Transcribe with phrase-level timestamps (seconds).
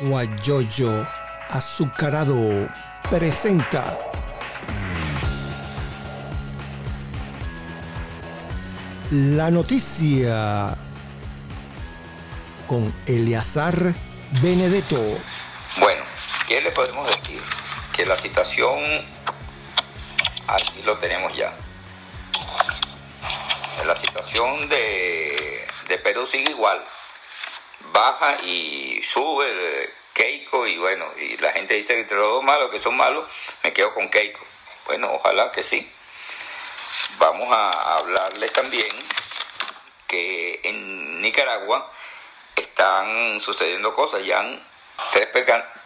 [0.00, 1.06] Guayoyo
[1.48, 2.68] Azucarado
[3.08, 3.98] presenta
[9.10, 10.76] la noticia
[12.66, 13.94] con Eleazar
[14.42, 14.96] Benedetto.
[15.78, 16.02] Bueno,
[16.48, 17.40] ¿qué le podemos decir?
[17.94, 18.80] Que la situación
[20.48, 21.54] aquí lo tenemos ya.
[23.86, 26.82] La situación de, de Perú sigue igual.
[27.96, 32.70] Baja y sube Keiko y bueno, y la gente dice que entre los dos malos,
[32.70, 33.24] que son malos,
[33.62, 34.44] me quedo con Keiko.
[34.84, 35.90] Bueno, ojalá que sí.
[37.18, 38.86] Vamos a hablarles también
[40.06, 41.90] que en Nicaragua
[42.54, 44.62] están sucediendo cosas, ya han
[45.12, 45.28] tres,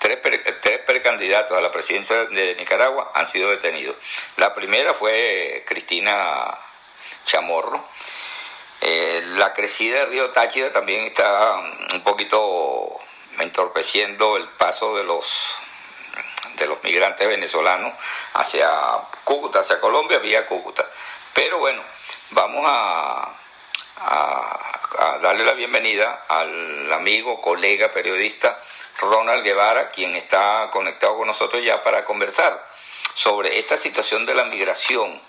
[0.00, 0.18] tres,
[0.60, 3.94] tres precandidatos a la presidencia de Nicaragua han sido detenidos.
[4.36, 6.58] La primera fue Cristina
[7.24, 7.84] Chamorro.
[8.80, 11.54] Eh, la crecida de Río Táchira también está
[11.92, 12.98] un poquito
[13.38, 15.56] entorpeciendo el paso de los
[16.56, 17.92] de los migrantes venezolanos
[18.34, 18.70] hacia
[19.24, 20.86] Cúcuta, hacia Colombia, vía Cúcuta.
[21.32, 21.82] Pero bueno,
[22.30, 23.30] vamos a,
[23.96, 28.58] a, darle la bienvenida al amigo, colega, periodista
[28.98, 32.66] Ronald Guevara, quien está conectado con nosotros ya para conversar
[33.14, 35.20] sobre esta situación de la migración,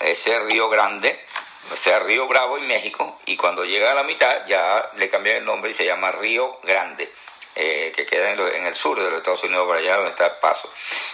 [0.00, 1.22] ese Río Grande,
[1.70, 5.36] o sea, Río Bravo en México, y cuando llega a la mitad ya le cambian
[5.36, 7.12] el nombre y se llama Río Grande.
[7.54, 10.36] Eh, que queda en, el sur de los Estados Unidos, por allá donde está el
[10.40, 10.72] paso.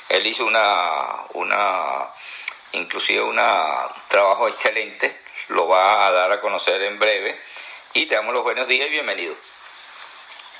[0.09, 2.07] Él hizo una, una
[2.73, 3.41] inclusive un
[4.07, 7.43] trabajo excelente, lo va a dar a conocer en breve.
[7.95, 9.35] Y te damos los buenos días y bienvenido.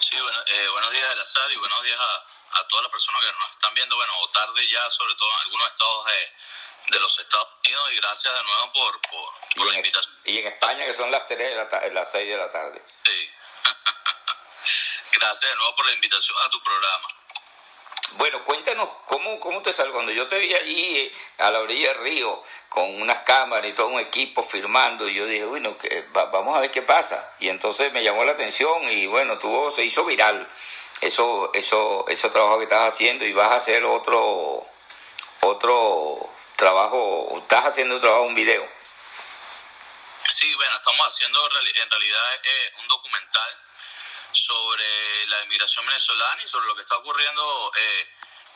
[0.01, 3.31] Sí, bueno, eh, buenos días, Elazar, y buenos días a, a, todas las personas que
[3.31, 6.33] nos están viendo, bueno, o tarde ya, sobre todo en algunos estados de,
[6.91, 9.01] de los Estados Unidos, y gracias de nuevo por,
[9.57, 10.15] por, la invitación.
[10.25, 12.83] Y en España, que son las, 3 de la las 6 de la tarde.
[13.05, 13.31] Sí.
[15.13, 17.09] Gracias de nuevo por la invitación a tu programa.
[18.13, 21.89] Bueno, cuéntanos cómo, cómo te salió cuando yo te vi allí eh, a la orilla
[21.89, 26.07] del río con unas cámaras y todo un equipo firmando y yo dije, bueno, que,
[26.13, 27.35] vamos a ver qué pasa.
[27.41, 30.49] Y entonces me llamó la atención y bueno, tuvo, se hizo viral
[31.01, 34.67] eso, eso, ese trabajo que estás haciendo y vas a hacer otro,
[35.43, 38.69] otro trabajo, estás haciendo un trabajo, un video.
[40.29, 43.51] Sí, bueno, estamos haciendo en realidad eh, un documental
[44.33, 48.09] sobre la inmigración venezolana y sobre lo que está ocurriendo eh,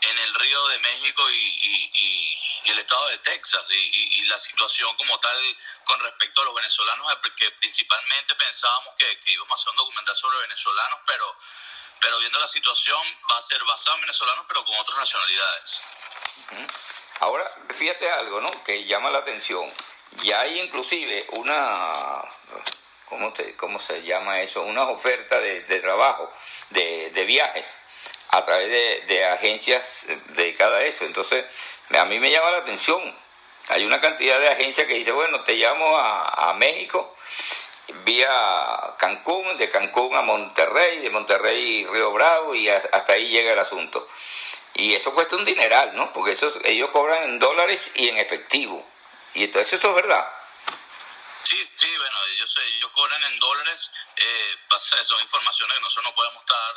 [0.02, 5.56] en el Río de México y, el estado de Texas y, la situación como tal
[5.84, 10.16] con respecto a los venezolanos, eh, porque principalmente pensábamos que, íbamos a hacer un documental
[10.16, 11.36] sobre venezolanos, pero,
[12.00, 17.01] pero viendo la situación va a ser basado en venezolanos, pero con otras nacionalidades.
[17.20, 18.50] Ahora, fíjate algo, ¿no?
[18.64, 19.64] Que llama la atención.
[20.24, 21.92] Ya hay inclusive una
[23.12, 24.62] ¿cómo, cómo se llama eso?
[24.62, 26.30] Unas ofertas de, trabajo,
[26.70, 27.76] de, viajes,
[28.30, 28.70] a través
[29.06, 31.04] de, agencias dedicadas a eso.
[31.04, 31.44] Entonces,
[31.90, 33.00] a mí me llama la atención.
[33.68, 37.14] Hay una cantidad de agencias que dice, bueno, te llamo a, México
[38.04, 43.58] vía Cancún, de Cancún a Monterrey, de Monterrey Río Bravo y hasta ahí llega el
[43.58, 44.06] asunto.
[44.74, 46.12] Y eso cuesta un dineral, ¿no?
[46.12, 48.86] Porque eso, ellos cobran en dólares y en efectivo.
[49.34, 50.26] Y entonces eso es verdad.
[51.42, 54.56] Sí, sí, bueno, ellos, ellos cobran en dólares, eh,
[55.02, 56.74] son informaciones que nosotros no podemos estar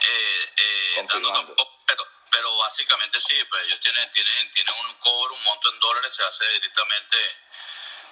[0.00, 5.34] eh, eh, dando tampoco, pero, pero básicamente sí, pues ellos tienen, tienen, tienen un cobro,
[5.34, 7.16] un monto en dólares, se hace directamente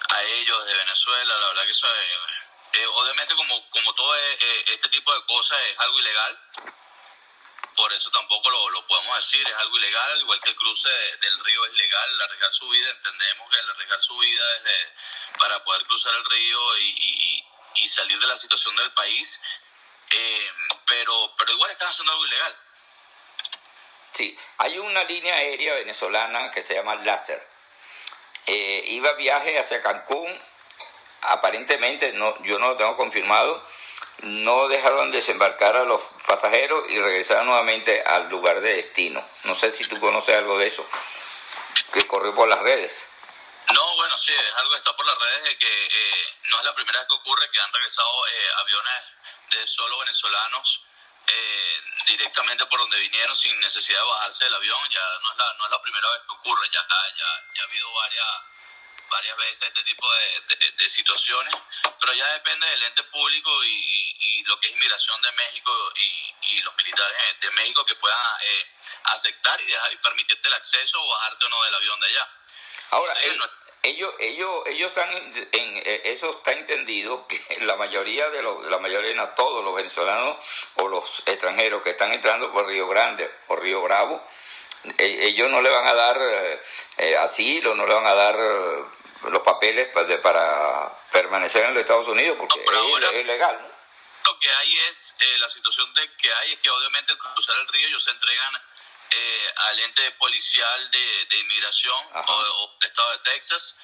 [0.09, 4.89] a ellos de Venezuela, la verdad que eso es, eh, obviamente como, como todo este
[4.89, 6.39] tipo de cosas es algo ilegal,
[7.75, 10.89] por eso tampoco lo, lo, podemos decir, es algo ilegal, igual que el cruce
[11.21, 14.93] del río es legal, arriesgar su vida, entendemos que el arriesgar su vida desde,
[15.37, 17.45] para poder cruzar el río y,
[17.75, 19.41] y, salir de la situación del país,
[20.11, 20.51] eh,
[20.87, 22.55] pero, pero igual están haciendo algo ilegal.
[24.13, 27.45] Sí, hay una línea aérea venezolana que se llama Láser.
[28.45, 30.41] Eh, iba viaje hacia Cancún,
[31.21, 33.65] aparentemente, no, yo no lo tengo confirmado,
[34.19, 39.25] no dejaron desembarcar a los pasajeros y regresaron nuevamente al lugar de destino.
[39.45, 40.87] No sé si tú conoces algo de eso,
[41.93, 43.07] que corrió por las redes.
[43.73, 46.65] No, bueno, sí, es algo que está por las redes de que eh, no es
[46.65, 49.03] la primera vez que ocurre que han regresado eh, aviones
[49.51, 50.85] de solo venezolanos
[51.27, 54.89] eh, directamente por donde vinieron sin necesidad de bajarse del avión.
[54.89, 57.25] Ya no es la, no es la primera vez que ocurre, ya, ya,
[57.55, 58.27] ya ha habido varias
[59.11, 61.53] varias veces este tipo de, de, situaciones,
[61.99, 66.35] pero ya depende del ente público y, y, lo que es inmigración de México y,
[66.41, 68.65] y los militares de México que puedan eh,
[69.05, 72.29] aceptar y, dejar, y permitirte el acceso o bajarte o no del avión de allá.
[72.91, 73.15] Ahora,
[73.83, 78.79] ellos, ellos, ellos están en, eh, eso está entendido que la mayoría de los, la
[78.79, 80.37] mayoría, no todos los venezolanos
[80.75, 84.23] o los extranjeros que están entrando por Río Grande o Río Bravo,
[84.97, 86.17] e, ellos no le van a dar
[86.97, 88.35] eh, asilo, no le van a dar
[89.29, 93.59] los papeles para, para, permanecer en los Estados Unidos porque es, ilegal.
[94.23, 97.67] Lo que hay es, la situación de que hay es que obviamente al cruzar el
[97.67, 98.61] río ellos se entregan
[99.11, 103.81] eh, al ente policial de, de inmigración o, del estado de Texas.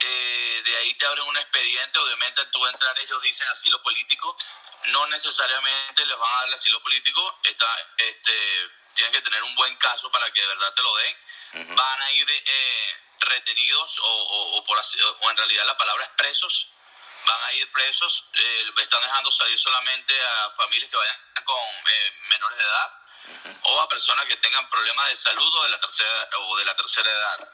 [0.00, 4.36] Eh, de ahí te abren un expediente, obviamente tú entrar, ellos dicen asilo político,
[4.88, 7.66] no necesariamente les van a dar el asilo político, está,
[7.96, 11.16] este, tienen que tener un buen caso para que de verdad te lo den,
[11.74, 16.72] van a ir eh, retenidos o, o, por, o en realidad la palabra es presos,
[17.26, 18.30] van a ir presos,
[18.78, 21.56] están dejando salir solamente a familias que vayan con
[22.28, 22.92] menores de edad
[23.62, 26.76] o a personas que tengan problemas de salud o de la tercera, o de la
[26.76, 27.52] tercera edad.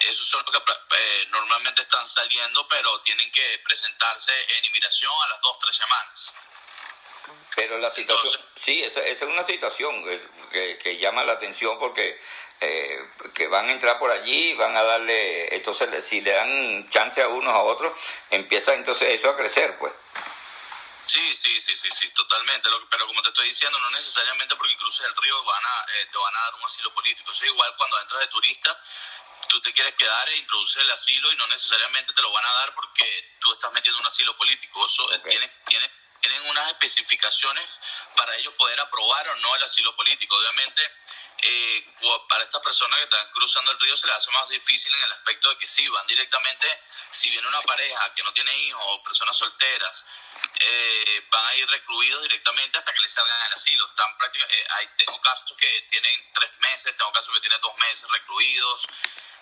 [0.00, 5.28] Esos son los que eh, normalmente están saliendo, pero tienen que presentarse en inmigración a
[5.28, 6.34] las dos, tres semanas.
[7.54, 10.04] Pero la situación, sí, esa, es una situación
[10.52, 12.20] que, que, llama la atención porque
[12.60, 17.22] eh, que van a entrar por allí, van a darle, entonces si le dan chance
[17.22, 17.92] a unos a otros,
[18.30, 19.92] empieza entonces eso a crecer, pues.
[21.06, 22.68] Sí, sí, sí, sí, sí, totalmente.
[22.90, 26.18] pero como te estoy diciendo, no necesariamente porque cruces el río van a, eh, te
[26.18, 27.30] van a dar un asilo político.
[27.30, 28.82] es igual cuando entras de turista,
[29.48, 32.52] tú te quieres quedar e introducir el asilo y no necesariamente te lo van a
[32.54, 34.84] dar porque tú estás metiendo un asilo político.
[34.84, 37.66] Eso eh, tiene, tiene, tienen unas especificaciones
[38.16, 40.36] para ellos poder aprobar o no el asilo político.
[40.36, 40.90] Obviamente,
[41.42, 41.84] eh,
[42.28, 45.12] para estas personas que están cruzando el río se les hace más difícil en el
[45.12, 46.80] aspecto de que sí, van directamente,
[47.10, 50.06] si viene una pareja que no tiene hijos o personas solteras,
[50.58, 53.86] eh, van a ir recluidos directamente hasta que les salgan el asilo.
[53.86, 58.10] Están eh, hay, tengo casos que tienen tres meses, tengo casos que tienen dos meses
[58.10, 58.86] recluidos.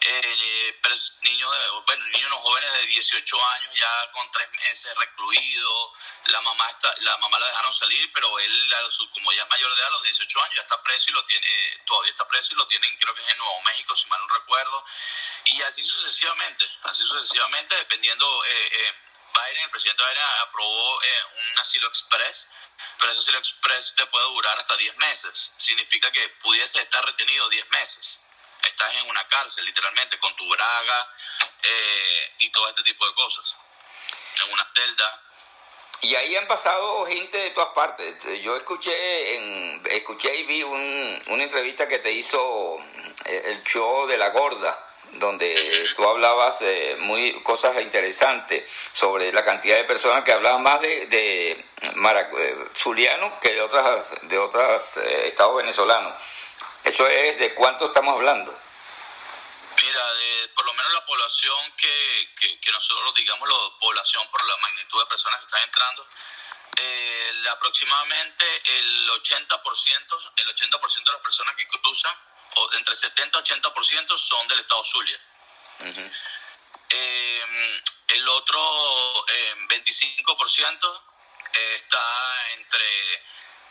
[0.06, 0.80] Eh,
[1.22, 1.50] niños,
[1.86, 5.92] bueno, niños jóvenes de 18 años ya con tres meses recluidos.
[6.26, 8.74] La mamá está, la mamá la dejaron salir, pero él,
[9.12, 11.24] como ya es mayor de edad, a los 18 años, ya está preso y lo
[11.24, 14.20] tiene, todavía está preso y lo tienen, creo que es en Nuevo México, si mal
[14.20, 14.84] no recuerdo.
[15.44, 18.44] Y así sucesivamente, así sucesivamente, dependiendo.
[18.44, 18.94] Eh,
[19.34, 22.52] Biden, el presidente Biden aprobó eh, un asilo express,
[22.98, 25.56] pero ese asilo express te puede durar hasta 10 meses.
[25.58, 28.23] Significa que pudiese estar retenido 10 meses.
[28.66, 31.08] Estás en una cárcel, literalmente, con tu braga
[31.62, 33.54] eh, y todo este tipo de cosas.
[34.44, 35.22] En una celda.
[36.00, 38.16] Y ahí han pasado gente de todas partes.
[38.42, 42.78] Yo escuché, en, escuché y vi un, una entrevista que te hizo
[43.24, 49.44] eh, el show de la gorda donde tú hablabas eh, muy cosas interesantes sobre la
[49.44, 54.96] cantidad de personas que hablaban más de, de eh, Zuliano que de otras de otros
[54.98, 56.14] eh, estados venezolanos.
[56.84, 58.56] Eso es de cuánto estamos hablando.
[59.76, 64.56] Mira, de, por lo menos la población que, que, nosotros digamos la población por la
[64.58, 66.06] magnitud de personas que están entrando,
[67.52, 68.44] aproximadamente
[68.78, 72.14] el 80%, el 80% de las personas que cruzan
[72.56, 75.18] o entre 70 y 80% son del estado Zulia.
[76.90, 79.26] Em, el otro
[79.68, 81.02] 25%
[81.54, 83.22] em, está entre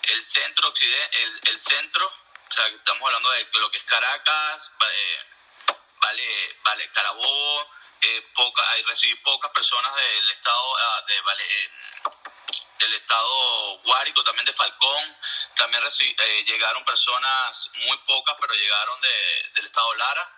[0.04, 1.18] el centro occidente,
[1.50, 2.12] el, centro,
[2.54, 9.16] o sea, estamos hablando de lo que es Caracas, vale, vale, Carabobo, eh, poca, recibí
[9.24, 11.72] pocas personas del estado ah, de vale,
[12.78, 15.18] del estado Guárico, también de Falcón,
[15.56, 20.32] también eh, llegaron personas muy pocas, pero llegaron de, del estado Lara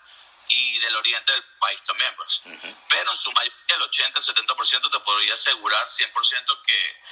[0.47, 2.41] y del oriente del país también, pues.
[2.87, 7.03] Pero en su mayoría, el 80, el 70% te podría asegurar 100% que,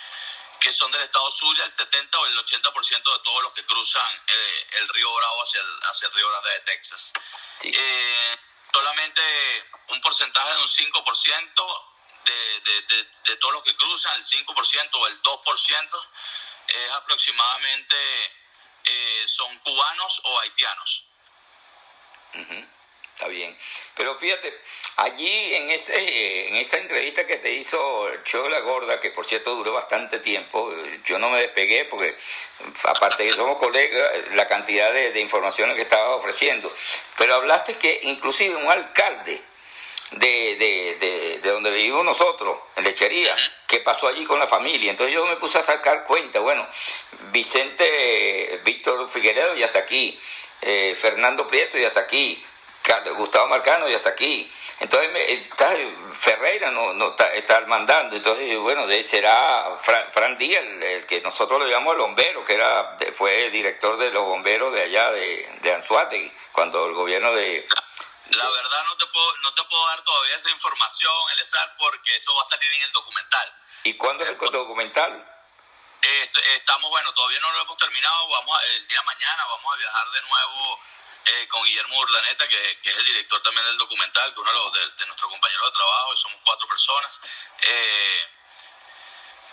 [0.63, 4.09] que son del estado Zulia, el 70 o el 80% de todos los que cruzan
[4.27, 7.13] eh, el río Bravo hacia el, hacia el río Grande de Texas.
[7.63, 8.37] Eh,
[8.71, 9.21] solamente
[9.89, 11.85] un porcentaje de un 5%
[12.23, 16.07] de, de, de, todos los que cruzan, el 5% o el 2%,
[16.69, 17.97] es aproximadamente
[18.85, 21.07] eh, son cubanos o haitianos.
[23.13, 23.55] Está bien.
[23.95, 24.51] Pero fíjate,
[24.97, 28.09] allí en ese en esa entrevista que te hizo
[28.49, 30.73] la Gorda, que por cierto duró bastante tiempo,
[31.05, 32.15] yo no me despegué porque
[32.83, 36.73] aparte de que somos colegas, la cantidad de, de informaciones que estaba ofreciendo.
[37.17, 39.41] Pero hablaste que inclusive un alcalde
[40.11, 43.35] de, de, de, donde vivimos nosotros, en Lechería,
[43.67, 44.91] qué pasó allí con la familia.
[44.91, 46.67] Entonces yo me puse a sacar cuenta, bueno,
[47.31, 50.19] Vicente, Víctor Figueredo ya está aquí,
[50.61, 52.43] eh, Fernando Prieto ya está aquí,
[53.15, 54.51] Gustavo Marcano ya está aquí.
[54.79, 55.73] Entonces está,
[56.11, 59.77] Ferreira no, no está, está, mandando, entonces bueno, de, será
[60.11, 64.25] Fran, Díaz, el, que nosotros le llamamos el bombero, que era fue director de los
[64.25, 67.65] bomberos de allá de, de Anzuategui, cuando el gobierno de,
[68.31, 72.35] La verdad no te puedo, no te puedo dar todavía esa información, Elezar, porque eso
[72.35, 73.53] va a salir en el documental.
[73.85, 75.29] ¿Y cuándo es el documental?
[76.55, 80.11] estamos, bueno, todavía no lo hemos terminado, vamos el día de mañana vamos a viajar
[80.11, 80.79] de nuevo
[81.25, 85.05] eh, con Guillermo Urdaneta, que, es el director también del documental, que uno de, de,
[85.05, 87.21] nuestros compañeros de trabajo, y somos cuatro personas.
[87.61, 88.29] Eh,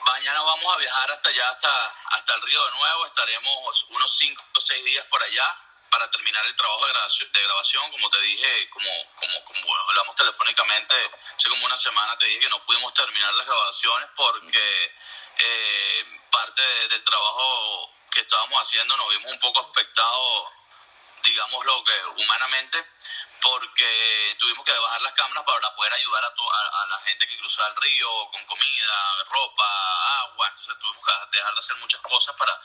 [0.04, 4.44] mañana vamos a viajar hasta allá, hasta, hasta el río de nuevo, estaremos unos cinco
[4.54, 5.56] o seis días por allá
[5.90, 10.14] para terminar el trabajo de grabación, de grabación como te dije, como, como, como hablamos
[10.14, 10.94] telefónicamente
[11.36, 14.94] hace como una semana, te dije que no pudimos terminar las grabaciones porque
[15.38, 20.48] eh, parte del trabajo que estábamos haciendo nos vimos un poco afectados,
[21.22, 22.84] digámoslo que humanamente,
[23.40, 27.68] porque tuvimos que bajar las cámaras para poder ayudar a, a, la gente que cruzaba
[27.68, 29.64] el río con comida, ropa,
[30.24, 32.60] agua, entonces tuvimos que dejar de hacer muchas cosas para,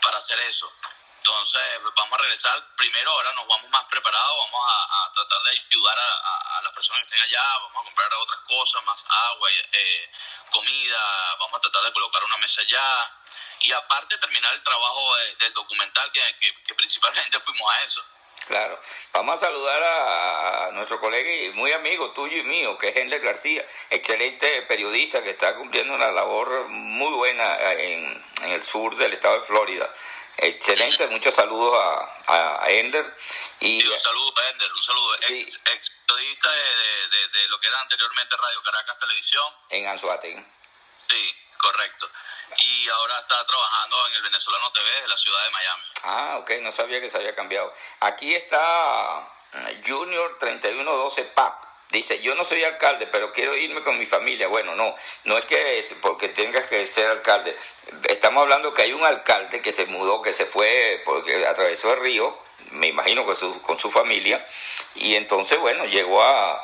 [0.00, 0.72] para hacer eso.
[1.18, 1.60] Entonces,
[1.94, 2.74] vamos a regresar.
[2.76, 7.06] Primero, ahora nos vamos más preparados, vamos a, tratar de ayudar a, las personas que
[7.06, 10.10] estén allá, vamos a comprar otras cosas, más agua, eh,
[10.50, 13.17] comida, vamos a tratar de colocar una mesa allá.
[13.60, 16.22] Y aparte, terminar el trabajo del documental, que,
[16.64, 18.04] que, principalmente fuimos a eso.
[18.46, 18.80] Claro.
[19.12, 23.18] Vamos a saludar a, nuestro colega y muy amigo tuyo y mío, que es Henry
[23.18, 29.12] García, excelente periodista que está cumpliendo una labor muy buena en, en el sur del
[29.12, 29.92] estado de Florida.
[30.38, 31.74] Excelente, muchos saludos
[32.28, 33.04] a, a Ender.
[33.60, 35.14] Y, un saludo a Ender, un saludo.
[35.16, 35.60] Ex,
[36.06, 39.44] periodista de, de, lo que era anteriormente Radio Caracas Televisión.
[39.70, 40.44] En Anzuategui.
[41.10, 42.08] Sí, correcto.
[42.56, 45.82] Y ahora está trabajando en el Venezolano TV de la ciudad de Miami.
[46.04, 47.72] Ah, ok, no sabía que se había cambiado.
[48.00, 51.68] Aquí está eh, Junior 3112 PAP.
[51.90, 54.46] Dice, yo no soy alcalde, pero quiero irme con mi familia.
[54.48, 57.56] Bueno, no, no es que porque tengas que ser alcalde.
[58.08, 62.00] Estamos hablando que hay un alcalde que se mudó, que se fue, porque atravesó el
[62.00, 62.38] río,
[62.72, 64.46] me imagino con su, con su familia,
[64.96, 66.62] y entonces, bueno, llegó a,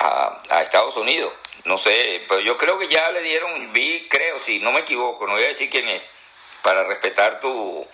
[0.00, 1.32] a, Estados Unidos.
[1.64, 5.26] No sé, pero yo creo que ya le dieron, vi, creo, si no me equivoco,
[5.26, 6.10] no voy a decir quién es,
[6.62, 7.86] para respetar tu,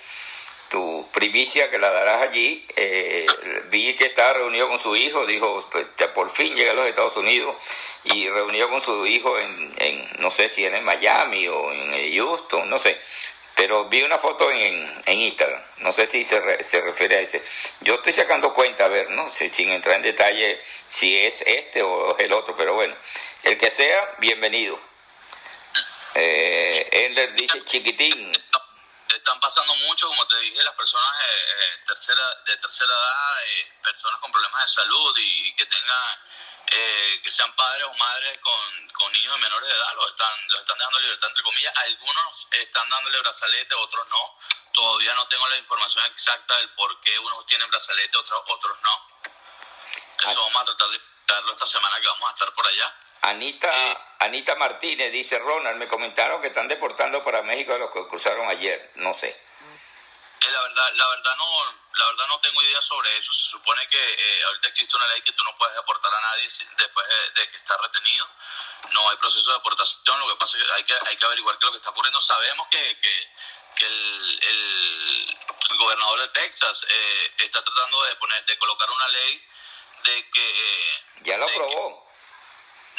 [0.71, 2.65] tu primicia que la darás allí.
[2.77, 3.27] Eh,
[3.71, 7.17] vi que estaba reunido con su hijo, dijo, pues, por fin llega a los Estados
[7.17, 7.55] Unidos
[8.05, 12.71] y reunido con su hijo en, en no sé si en Miami o en Houston,
[12.71, 12.99] no sé.
[13.57, 17.43] Pero vi una foto en, en Instagram, no sé si se, se refiere a ese.
[17.83, 19.31] Yo estoy sacando cuenta, a ver, ¿no?
[19.31, 22.95] sin entrar en detalle si es este o el otro, pero bueno,
[23.45, 24.81] el que sea, bienvenido.
[26.15, 28.33] Eh, dice chiquitín,
[29.09, 33.73] están pasando mucho, como te dije, las personas eh, eh, tercera, de tercera edad, eh,
[33.83, 36.19] personas con problemas de salud y, que tengan,
[37.23, 40.61] que sean padres o madres con, con, niños de menores de edad, los están, los
[40.61, 41.77] están dejando libertad entre comillas.
[41.79, 44.39] Algunos están dándole brazalete, otros no.
[44.73, 49.07] Todavía no tengo la información exacta del por qué unos tienen brazalete, otros, otros no.
[50.31, 52.97] Eso vamos a tratar de explicarlo esta semana que vamos a estar por allá.
[53.23, 53.71] Anita,
[54.21, 58.49] Anita Martínez dice, Ronald, me comentaron que están deportando para México a los que cruzaron
[58.49, 59.29] ayer, no sé.
[59.29, 61.65] Eh, la verdad, la verdad no,
[61.97, 63.33] la verdad no tengo idea sobre eso.
[63.33, 66.45] Se supone que eh, ahorita existe una ley que tú no puedes deportar a nadie
[66.79, 68.27] después de, que está retenido.
[68.93, 70.19] No hay proceso de deportación.
[70.19, 71.91] Lo que pasa es que hay que, hay que averiguar qué es lo que está
[71.91, 72.21] ocurriendo.
[72.21, 73.33] Sabemos que, que,
[73.77, 75.39] que el, el,
[75.77, 79.49] gobernador de Texas eh, está tratando de poner, de colocar una ley
[80.05, 82.10] de que ya lo aprobó.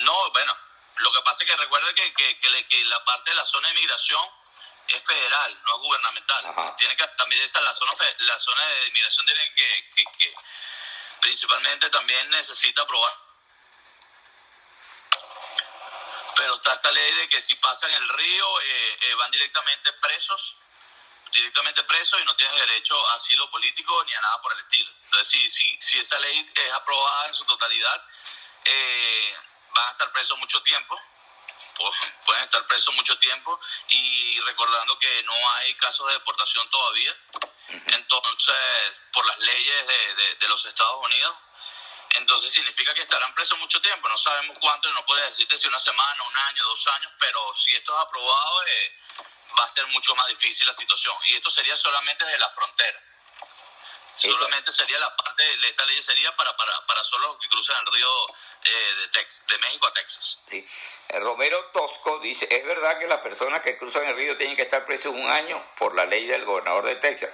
[0.02, 0.58] No, bueno,
[0.98, 4.24] lo que pasa es que recuerda que, que, la parte de la zona de inmigración
[4.88, 6.76] es federal, no es gubernamental.
[6.78, 10.34] Tiene que también esa la zona la zona de inmigración tiene que, que,
[11.22, 13.14] principalmente también necesita aprobar.
[16.36, 20.58] Pero está esta ley de que si pasan el río eh, eh, van directamente presos,
[21.32, 24.92] directamente presos y no tienes derecho a asilo político ni a nada por el estilo.
[25.06, 28.08] Entonces, si, si, si esa ley es aprobada en su totalidad,
[28.66, 29.36] eh,
[29.74, 31.00] van a estar presos mucho tiempo,
[32.26, 33.60] pueden estar presos mucho tiempo
[33.90, 37.16] y recordando que no hay casos de deportación todavía,
[37.68, 38.56] entonces
[39.14, 41.36] por las leyes de, de, los Estados Unidos,
[42.16, 45.80] entonces significa que estarán presos mucho tiempo, no sabemos cuánto, no puede decirte si una
[45.80, 49.00] semana, un año, dos años, pero si esto es aprobado eh,
[49.58, 51.16] va a ser mucho más difícil la situación.
[51.28, 53.00] Y esto sería solamente desde la frontera.
[54.16, 57.92] Solamente sería la parte, esta ley sería para, para, para solo los que cruzan el
[57.92, 58.28] río
[58.64, 60.44] eh, de, Tex, de México a Texas.
[60.50, 60.68] Sí.
[61.10, 64.64] Eh, Romero Tosco dice, ¿es verdad que las personas que cruzan el río tienen que
[64.64, 67.30] estar presos un año por la ley del gobernador de Texas?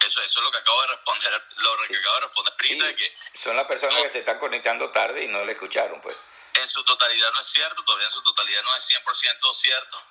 [0.00, 2.94] Eso, eso es lo que acabo de responder, lo que acabo de responder ahorita.
[2.94, 6.16] que son las personas que se están conectando tarde y no le escucharon, pues.
[6.54, 10.02] En su totalidad no es cierto, todavía en su totalidad no es 100% cierto,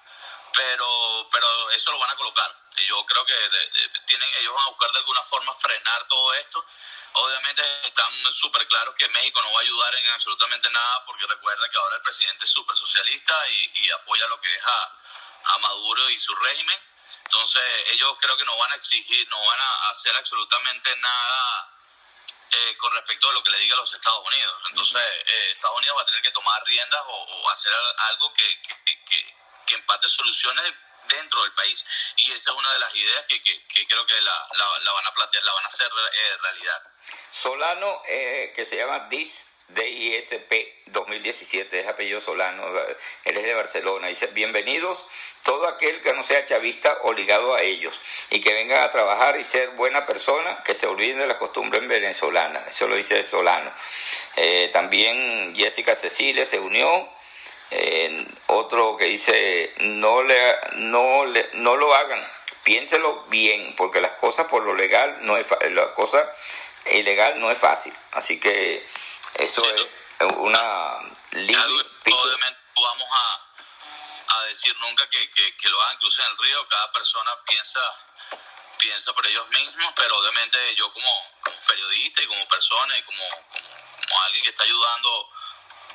[0.55, 2.51] pero, pero eso lo van a colocar.
[2.85, 3.33] Yo creo que
[4.07, 6.65] tienen, ellos van a buscar de alguna forma frenar todo esto
[7.15, 11.69] Obviamente están súper claros que México no va a ayudar en absolutamente nada porque recuerda
[11.69, 14.99] que ahora el presidente es súper socialista y, apoya lo que es a,
[15.59, 16.77] Maduro y su régimen.
[17.25, 21.69] Entonces ellos creo que no van a exigir, no van a hacer absolutamente nada
[22.49, 24.61] eh, con respecto a lo que le diga los Estados Unidos.
[24.65, 27.71] Entonces eh, Estados Unidos va a tener que tomar riendas o, hacer
[28.09, 30.61] algo que, que, que, en parte solucione
[31.07, 31.85] dentro del país.
[32.17, 35.13] Y esa es una de las ideas que, que, creo que la, la, van a
[35.13, 36.92] plantear, la van a hacer eh, realidad.
[37.33, 40.53] Solano, eh, que se llama DIS, DISP
[40.85, 42.63] 2017, es apellido Solano,
[43.25, 45.07] él es de Barcelona, dice, bienvenidos
[45.41, 47.99] todo aquel que no sea chavista o ligado a ellos
[48.29, 51.79] y que venga a trabajar y ser buena persona, que se olviden de la costumbre
[51.79, 53.71] venezolana, eso lo dice Solano.
[54.35, 57.09] Eh, también Jessica Cecilia se unió,
[58.45, 60.37] otro que dice, no, le,
[60.73, 62.23] no, le, no lo hagan,
[62.63, 66.31] piénselo bien, porque las cosas por lo legal no es la cosa
[66.85, 67.93] ilegal no es fácil.
[68.11, 68.87] Así que
[69.35, 69.87] eso es
[70.37, 70.99] una
[71.33, 73.39] Obviamente vamos a,
[74.35, 77.79] a decir nunca que, que, lo hagan, que el río, cada persona piensa
[78.77, 81.27] piensa por ellos mismos, pero obviamente yo como,
[81.67, 85.29] periodista y como persona y como, como, alguien que está ayudando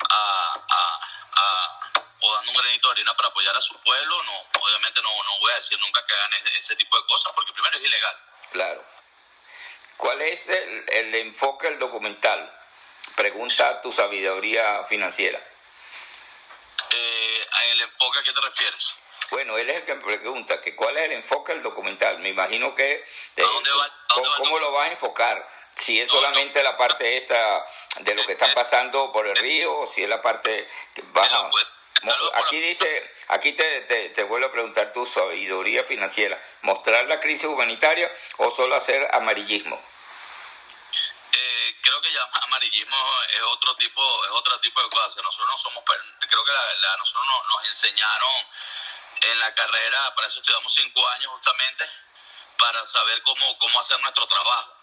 [0.09, 1.79] a, a,
[2.21, 5.39] o dando un granito de arena para apoyar a su pueblo, no obviamente no, no
[5.39, 8.15] voy a decir nunca que hagan ese, ese tipo de cosas, porque primero es ilegal.
[8.51, 8.98] Claro.
[9.99, 12.49] ¿Cuál es el, enfoque del documental?
[13.17, 15.37] Pregunta tu sabiduría financiera.
[16.89, 18.95] Eh, ¿El enfoque a qué te refieres?
[19.29, 22.17] Bueno, él es el que me pregunta que cuál es el enfoque del documental.
[22.19, 22.93] Me imagino que...
[22.93, 23.89] Eh, dónde va,
[24.37, 25.45] ¿cómo, lo vas a enfocar?
[25.75, 27.65] Si es solamente la parte esta
[27.99, 30.65] de lo que están pasando por el río o si es la parte
[30.95, 31.49] que baja...
[32.35, 38.09] Aquí dice, aquí te, te, vuelvo a preguntar tu sabiduría financiera, ¿mostrar la crisis humanitaria
[38.37, 39.75] o solo hacer amarillismo?
[41.33, 45.23] Eh, creo que ya amarillismo es otro tipo, es otro tipo de cosas.
[45.23, 45.83] Nosotros no somos,
[46.19, 48.47] creo que la, nosotros nos, enseñaron
[49.21, 51.85] en la carrera, para eso estudiamos cinco años justamente,
[52.57, 54.75] para saber cómo, cómo hacer nuestro trabajo.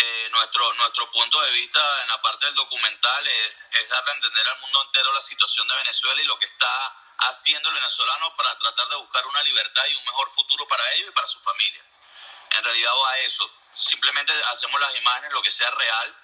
[0.00, 4.14] Eh, nuestro, nuestro punto de vista en la parte del documental es, es, darle a
[4.14, 8.34] entender al mundo entero la situación de Venezuela y lo que está haciendo el venezolano
[8.36, 11.40] para tratar de buscar una libertad y un mejor futuro para ellos y para su
[11.40, 11.84] familia.
[12.50, 13.50] En realidad va a eso.
[13.72, 16.16] Simplemente hacemos las imágenes, lo que sea real.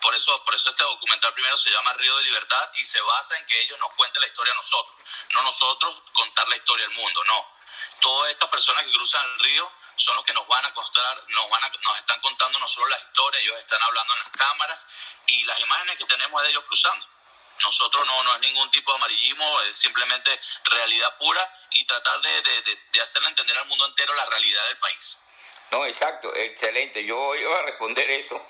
[0.00, 3.38] Por eso, por eso este documental primero se llama Río de Libertad y se basa
[3.38, 4.96] en que ellos nos cuenten la historia a nosotros.
[5.30, 7.54] No nosotros contar la historia al mundo, no.
[8.00, 11.50] Todas estas personas que cruzan el río son los que nos van a contar, nos,
[11.50, 14.80] van a, nos están contando no solo la historia, ellos están hablando en las cámaras
[15.26, 17.06] y las imágenes que tenemos de ellos cruzando.
[17.62, 22.42] Nosotros no, no es ningún tipo de amarillismo, es simplemente realidad pura y tratar de,
[22.42, 25.20] de, de hacerle entender al mundo entero la realidad del país.
[25.70, 27.04] No, exacto, excelente.
[27.04, 28.44] Yo iba a responder eso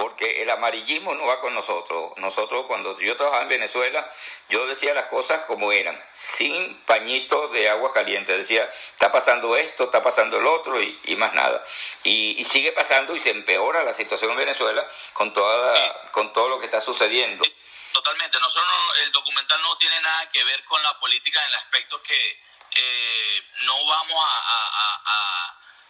[0.00, 2.12] porque el amarillismo no va con nosotros.
[2.16, 4.10] Nosotros cuando yo trabajaba en Venezuela,
[4.48, 8.36] yo decía las cosas como eran, sin pañitos de agua caliente.
[8.36, 11.62] Decía, está pasando esto, está pasando el otro y, más nada.
[12.02, 14.82] Y, sigue pasando y se empeora la situación en Venezuela
[15.12, 17.44] con, toda con todo lo que está sucediendo.
[17.92, 18.40] Totalmente.
[18.40, 18.72] Nosotros
[19.04, 22.40] el documental no tiene nada que ver con la política en el aspecto que
[22.76, 25.00] eh, no vamos a,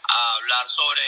[0.08, 1.02] a hablar sobre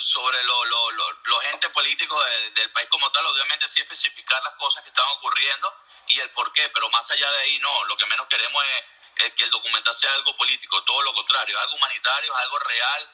[0.00, 0.90] sobre los lo,
[1.24, 2.20] lo, entes políticos
[2.54, 5.72] del país como tal, obviamente sí especificar las cosas que están ocurriendo
[6.08, 9.32] y el por qué, pero más allá de ahí no, lo que menos queremos es,
[9.34, 13.10] que el documental sea algo político, todo lo contrario, algo humanitario, algo real,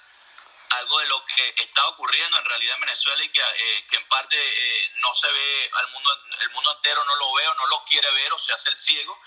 [0.70, 4.08] algo de lo que está ocurriendo en realidad en Venezuela y que, eh, que en
[4.08, 7.66] parte eh, no se ve al mundo, el mundo entero no lo ve o no
[7.68, 9.20] lo quiere ver o se hace el ciego.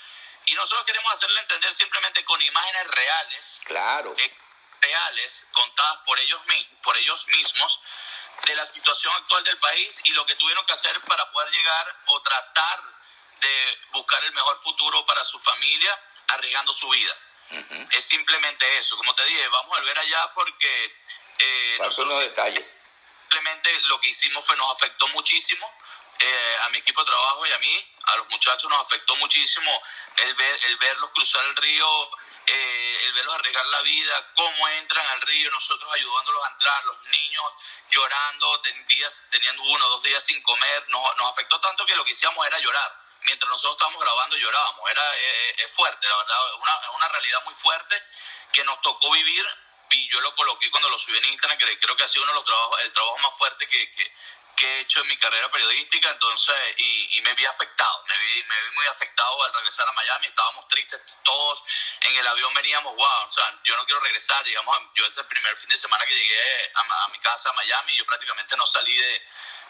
[0.47, 3.61] Y nosotros queremos hacerle entender simplemente con imágenes reales.
[3.65, 4.13] Claro.
[4.17, 4.37] Eh,
[4.85, 6.41] reales contadas por ellos,
[6.83, 7.81] por ellos mismos
[8.45, 11.95] de la situación actual del país y lo que tuvieron que hacer para poder llegar
[12.07, 12.83] o tratar
[13.41, 17.15] de buscar el mejor futuro para su familia arriesgando su vida.
[17.91, 18.97] Es simplemente eso.
[18.97, 21.03] Como te dije, vamos a volver allá porque...
[21.37, 22.65] Eh, nosotros, detalles.
[23.21, 25.71] Simplemente lo que hicimos fue nos afectó muchísimo.
[26.19, 29.81] Eh, a mi equipo de trabajo y a mí, a los muchachos nos afectó muchísimo
[30.17, 32.09] el, ver, el verlos cruzar el río
[32.47, 37.03] eh, el verlos arriesgar la vida, cómo entran al río, nosotros ayudándolos a entrar, los
[37.05, 37.45] niños
[37.91, 42.05] llorando, días, teniendo uno o dos días sin comer, nos, nos afectó tanto que lo
[42.05, 42.91] que hicimos era llorar.
[43.21, 47.43] Mientras nosotros estábamos grabando llorábamos, era eh, es fuerte, la verdad, es una, una realidad
[47.45, 48.03] muy fuerte
[48.51, 49.45] que nos tocó vivir
[49.95, 52.33] y yo lo coloqué cuando lo subí en Instagram, que creo que ha sido uno
[52.33, 54.15] de los trabajos, el trabajo más fuerte que, que,
[54.65, 58.75] he hecho en mi carrera periodística, entonces, y, me vi afectado, me vi, me vi
[58.75, 61.63] muy afectado al regresar a Miami, estábamos tristes todos,
[62.01, 65.57] en el avión veníamos, wow, o sea, yo no quiero regresar, digamos, yo este primer
[65.57, 69.25] fin de semana que llegué a, mi casa a Miami, yo prácticamente no salí de,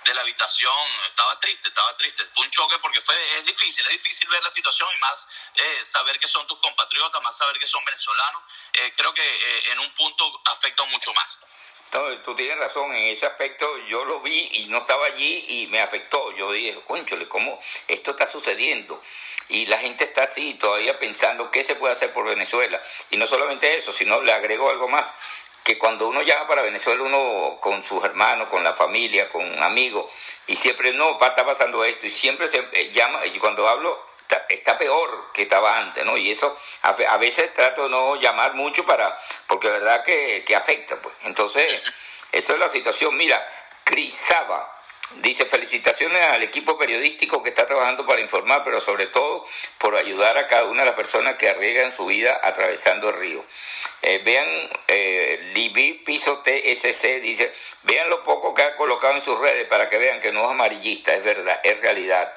[0.05, 2.23] de la habitación, estaba triste, estaba triste.
[2.25, 5.85] Fue un choque porque fue, es difícil, es difícil ver la situación y más eh,
[5.85, 8.43] saber que son tus compatriotas, más saber que son venezolanos.
[8.73, 11.45] Eh, creo que eh, en un punto afecta mucho más.
[12.23, 15.81] Tú tienes razón, en ese aspecto yo lo vi y no estaba allí y me
[15.81, 16.31] afectó.
[16.35, 19.01] Yo dije, conchole, ¿cómo esto está sucediendo?
[19.49, 22.81] Y la gente está así todavía pensando qué se puede hacer por Venezuela.
[23.11, 25.13] Y no solamente eso, sino le agrego algo más
[25.65, 30.05] que cuando uno llama para Venezuela, uno con sus hermanos, con la familia, con amigos,
[30.45, 33.99] y siempre, no, está pasando esto, y siempre se eh, llama, y cuando hablo,
[34.49, 36.17] está, peor que estaba antes, ¿no?
[36.17, 40.55] Y eso, a, veces trato de no llamar mucho para, porque la verdad que, que
[40.55, 41.13] afecta, pues.
[41.23, 41.81] Entonces,
[42.31, 43.15] esa es la situación.
[43.15, 43.45] Mira,
[43.83, 44.75] Crisaba,
[45.21, 49.45] Dice felicitaciones al equipo periodístico que está trabajando para informar, pero sobre todo
[49.77, 53.45] por ayudar a cada una de las personas que arriesgan su vida atravesando el río.
[54.01, 54.47] Eh, vean,
[54.87, 59.89] eh, Libby Piso TSC dice, vean lo poco que ha colocado en sus redes para
[59.89, 62.33] que vean que no es amarillista, es verdad, es realidad.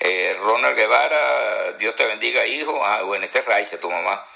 [0.00, 2.84] Eh, Ronald Guevara, Dios te bendiga, hijo.
[2.84, 4.26] Ah, bueno, este es Raiza, tu mamá.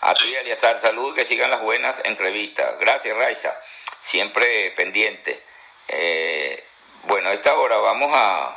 [0.00, 2.78] A ti, Aliazar, salud, que sigan las buenas entrevistas.
[2.78, 3.54] Gracias, Raiza.
[4.00, 5.44] Siempre pendiente.
[5.88, 6.66] Eh,
[7.04, 8.56] bueno, a esta hora vamos a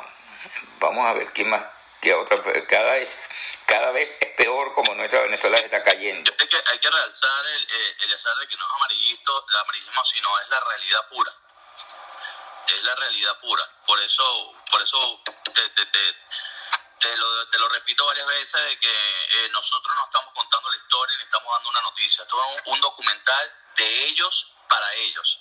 [0.78, 1.64] vamos a ver qué más
[2.00, 3.28] que otra cada vez
[3.66, 6.30] cada vez es peor como nuestra Venezuela está cayendo.
[6.38, 10.04] Hay que, hay que realzar el, eh, el de que no es amarillito, el amarillismo,
[10.04, 11.32] sino es la realidad pura.
[12.68, 13.64] Es la realidad pura.
[13.86, 16.16] Por eso, por eso te, te, te,
[17.04, 20.76] te lo, te lo repito varias veces de que eh, nosotros no estamos contando la
[20.76, 22.22] historia ni estamos dando una noticia.
[22.22, 25.40] Esto es un documental de ellos para ellos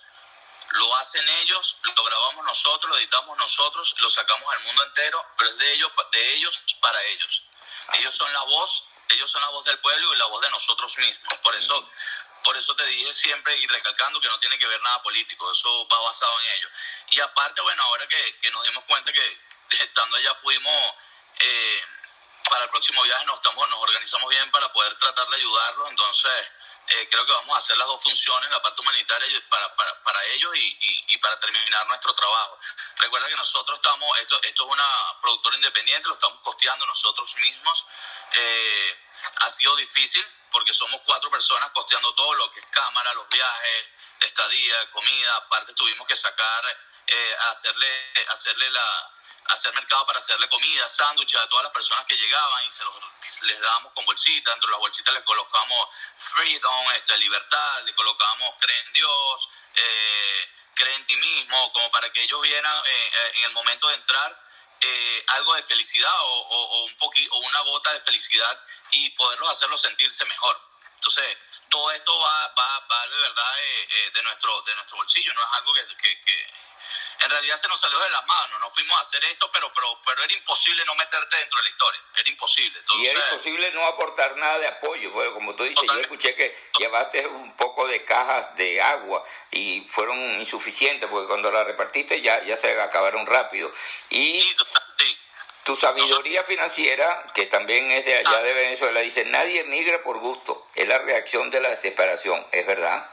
[0.74, 5.48] lo hacen ellos, lo grabamos nosotros, lo editamos nosotros, lo sacamos al mundo entero, pero
[5.48, 7.44] es de ellos, de ellos para ellos.
[7.88, 7.98] Ah.
[7.98, 10.98] Ellos son la voz, ellos son la voz del pueblo y la voz de nosotros
[10.98, 11.38] mismos.
[11.44, 11.90] Por eso,
[12.44, 15.88] por eso te dije siempre y recalcando que no tiene que ver nada político, eso
[15.88, 16.72] va basado en ellos.
[17.12, 19.38] Y aparte, bueno, ahora que, que nos dimos cuenta que
[19.84, 20.96] estando allá pudimos,
[21.46, 21.84] eh,
[22.50, 26.52] para el próximo viaje nos, estamos, nos organizamos bien para poder tratar de ayudarlos, entonces
[26.88, 30.24] eh, creo que vamos a hacer las dos funciones, la parte humanitaria para, para, para
[30.26, 32.60] ellos y, y, para terminar nuestro trabajo.
[32.98, 37.86] Recuerda que nosotros estamos, esto, esto es una productora independiente, lo estamos costeando nosotros mismos.
[38.34, 38.98] Eh,
[39.42, 43.88] ha sido difícil porque somos cuatro personas costeando todo lo que es cámara, los viajes,
[44.20, 45.36] estadía, comida.
[45.38, 46.64] Aparte tuvimos que sacar,
[47.08, 49.13] eh, hacerle, hacerle la,
[49.54, 52.94] hacer mercado para hacerle comida, sándwiches a todas las personas que llegaban y se los
[53.44, 58.56] les dábamos con bolsitas, dentro de las bolsitas les colocamos freedom, este, libertad, le colocamos
[58.60, 63.32] cree en Dios, eh, cree en ti mismo, como para que ellos vieran eh, eh,
[63.36, 64.44] en el momento de entrar
[64.82, 68.60] eh, algo de felicidad o, o, un poquito, o una gota de felicidad
[68.92, 70.60] y poderlos hacerlos sentirse mejor.
[70.96, 71.38] Entonces,
[71.70, 73.56] todo esto va, va, va de verdad
[74.14, 76.54] de, nuestro, de nuestro bolsillo, no es algo que, que
[77.20, 80.00] en realidad se nos salió de las manos, no fuimos a hacer esto, pero, pero,
[80.06, 82.80] pero era imposible no meterte dentro de la historia, era imposible.
[82.98, 86.56] y era imposible no aportar nada de apoyo, bueno, como tú dices, yo escuché que
[86.80, 92.44] llevaste un poco de cajas de agua y fueron insuficientes, porque cuando la repartiste ya,
[92.44, 93.72] ya se acabaron rápido.
[94.10, 94.56] Y
[95.64, 98.44] tu sabiduría financiera, que también es de allá ah.
[98.44, 103.10] de Venezuela, dice, nadie emigra por gusto, es la reacción de la desesperación, es verdad.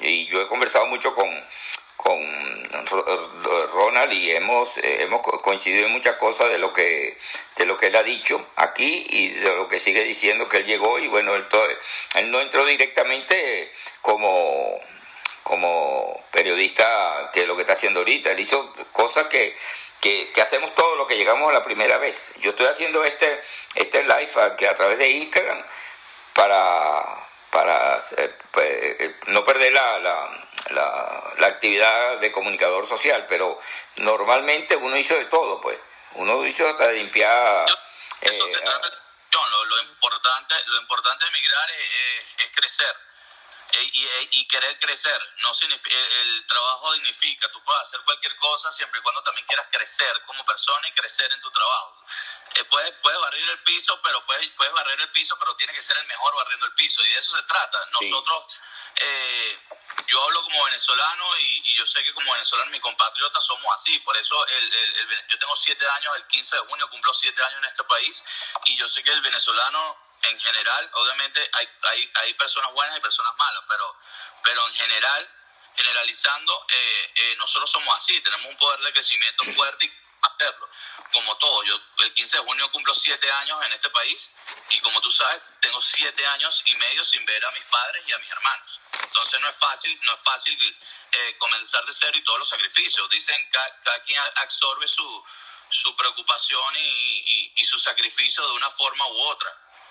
[0.00, 1.28] Y yo he conversado mucho con,
[1.98, 2.24] con
[3.72, 7.18] Ronald y hemos eh, hemos coincidido en muchas cosas de lo que
[7.56, 10.64] de lo que él ha dicho aquí y de lo que sigue diciendo que él
[10.64, 11.44] llegó y bueno él,
[12.30, 14.78] no entró directamente como
[15.42, 19.56] como periodista que lo que está haciendo ahorita él hizo cosas que
[20.00, 22.30] que, hacemos todo lo que llegamos a la primera vez.
[22.40, 23.40] Yo estoy haciendo este,
[23.74, 25.60] este live que a través de Instagram
[26.34, 27.04] para,
[27.50, 33.60] para eh, pues, no perder la, la, la, actividad de comunicador social, pero
[33.96, 35.78] normalmente uno hizo de todo, pues.
[36.12, 37.66] Uno hizo hasta limpiar...
[38.20, 38.90] Eso se eh, trata,
[39.30, 42.96] lo, lo, importante, lo importante de emigrar es, es, crecer
[43.72, 45.34] eh, y, y, y, querer crecer.
[45.36, 49.68] No significa, el, trabajo significa, tú puedes hacer cualquier cosa siempre y cuando también quieras
[49.70, 52.04] crecer como persona y crecer en tu trabajo.
[52.56, 55.82] Eh, puedes, puedes barrer el piso, pero puedes, puedes barrer el piso, pero tiene que
[55.82, 57.04] ser el mejor barriendo el piso.
[57.04, 57.78] Y de eso se trata.
[57.92, 58.44] Nosotros...
[59.00, 59.58] Eh,
[60.08, 64.16] yo hablo como venezolano y, yo sé que como venezolano mis compatriotas somos así, por
[64.16, 64.72] eso el,
[65.28, 68.24] yo tengo siete años, el 15 de junio cumplo siete años en este país
[68.64, 73.00] y yo sé que el venezolano en general, obviamente hay, hay, hay personas buenas y
[73.00, 73.96] personas malas, pero,
[74.42, 75.30] pero en general
[75.76, 76.66] generalizando,
[77.38, 80.07] nosotros somos así, tenemos un poder de crecimiento fuerte y
[81.12, 84.34] como todo, yo el 15 de junio cumplo siete años en este país
[84.70, 88.12] y como tú sabes, tengo siete años y medio sin ver a mis padres y
[88.12, 88.80] a mis hermanos.
[89.02, 90.76] Entonces no es fácil, no es fácil
[91.12, 93.08] eh, comenzar de cero y todos los sacrificios.
[93.10, 95.24] Dicen que cada quien absorbe su,
[95.70, 99.50] su preocupación y, y, su sacrificio de una forma u otra.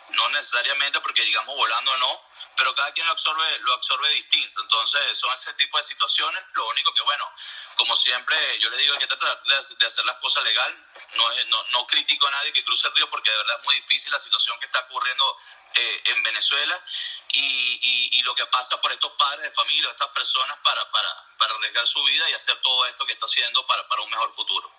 [0.09, 2.26] No necesariamente porque digamos volando o no,
[2.57, 4.61] pero cada quien lo absorbe, lo absorbe distinto.
[4.61, 6.43] Entonces son ese tipo de situaciones.
[6.53, 7.31] Lo único que, bueno,
[7.75, 10.85] como siempre, yo le digo hay que tratar de, hacer las cosas legal.
[11.13, 13.75] No, no, no, critico a nadie que cruce el río porque de verdad es muy
[13.75, 15.37] difícil la situación que está ocurriendo
[15.75, 16.83] eh, en Venezuela
[17.29, 21.55] y, y, lo que pasa por estos padres de familia, estas personas para, para, para
[21.55, 24.69] arriesgar su vida y hacer todo esto que está haciendo para, para un mejor futuro.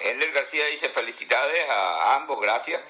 [0.00, 2.82] Ender García dice felicidades a ambos, gracias.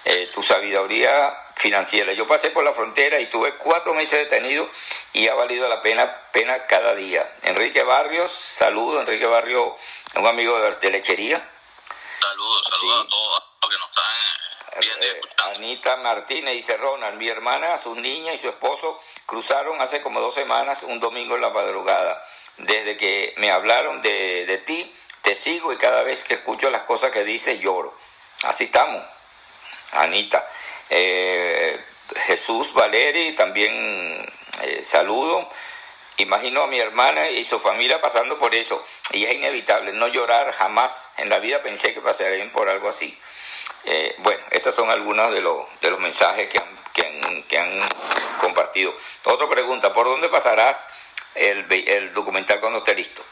[0.06, 2.12] Eh, tu sabiduría financiera.
[2.13, 4.69] Yo pasé por la frontera y tuve cuatro meses detenido
[5.13, 7.32] y ha valido la pena, pena cada día.
[7.43, 9.73] Enrique Barrios, saludo, Enrique Barrios,
[10.15, 11.49] un amigo de, lechería.
[12.19, 14.03] Saludos, saludos a todos los que nos están
[14.79, 15.21] eh,
[15.55, 20.33] Anita Martínez dice Ronald, mi hermana, su niña y su esposo cruzaron hace como dos
[20.33, 22.23] semanas un domingo en la madrugada.
[22.57, 26.83] Desde que me hablaron de, de ti, te sigo y cada vez que escucho las
[26.83, 27.93] cosas que dices lloro.
[28.43, 29.03] Así estamos,
[29.93, 30.47] Anita.
[30.89, 31.79] Eh,
[32.25, 33.73] Jesús Valeri, también
[34.63, 35.49] eh, saludo.
[36.17, 38.83] Imagino a mi hermana y su familia pasando por eso.
[39.13, 41.09] Y es inevitable no llorar jamás.
[41.17, 43.17] En la vida pensé que pasarían por algo así.
[43.86, 47.80] Eh, bueno, estos son algunos de, de los mensajes que han, que, han,
[48.39, 48.95] compartido.
[49.23, 50.89] Otra pregunta, ¿por dónde pasarás
[51.36, 53.23] el, el documental cuando esté listo?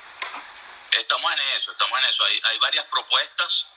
[0.92, 2.24] Estamos en eso, estamos en eso.
[2.26, 3.68] Hay, hay varias propuestas.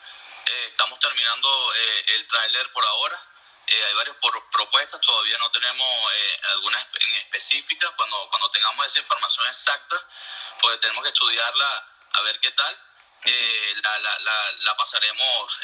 [0.46, 3.18] Eh, estamos terminando eh, el tráiler por ahora.
[3.66, 4.16] hay varias
[4.52, 6.12] propuestas, todavía no tenemos
[6.54, 7.90] alguna en específica.
[7.96, 9.96] Cuando, cuando tengamos esa información exacta,
[10.60, 12.76] pues tenemos que estudiarla a ver qué tal.
[13.82, 15.60] la, la, la, la, pasaremos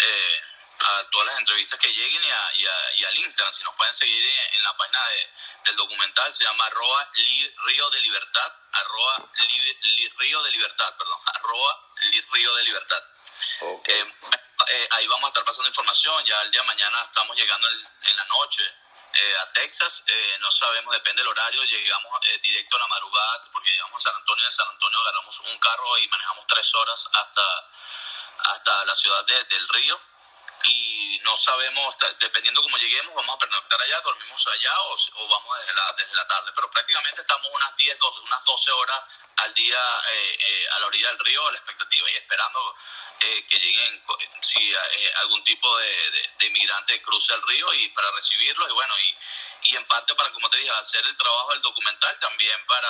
[0.81, 3.53] a todas las entrevistas que lleguen y, y, al Instagram.
[3.53, 5.31] Si nos pueden seguir en, la página de,
[5.67, 7.11] del documental, se llama arroba
[7.67, 9.31] río de libertad, arroba
[10.19, 11.93] río de libertad, perdón, arroba
[12.33, 13.03] río de libertad.
[13.61, 14.15] Eh,
[14.69, 18.17] eh, ahí vamos a estar pasando información, ya el día de mañana estamos llegando en
[18.17, 18.63] la noche
[19.13, 20.05] eh, a Texas,
[20.41, 24.45] no sabemos, depende del horario, llegamos directo a la madrugada porque llegamos a San Antonio,
[24.45, 27.71] de San Antonio agarramos un carro y manejamos tres horas hasta,
[28.53, 30.10] hasta la ciudad del río
[30.65, 35.75] y no sabemos, dependiendo cómo lleguemos, vamos a pernoctar allá, dormimos allá o, vamos desde
[35.75, 36.51] la, desde la tarde.
[36.55, 39.05] Pero prácticamente estamos unas 10, 12, unas 12 horas
[39.37, 42.75] al día eh, eh, a la orilla del río, a la expectativa y esperando
[43.21, 44.03] eh, que lleguen
[44.41, 44.75] si
[45.21, 49.17] algún tipo de, de, inmigrante cruce el río y para recibirlos y bueno, y,
[49.71, 52.89] y en parte para, como te dije, hacer el trabajo del documental también para,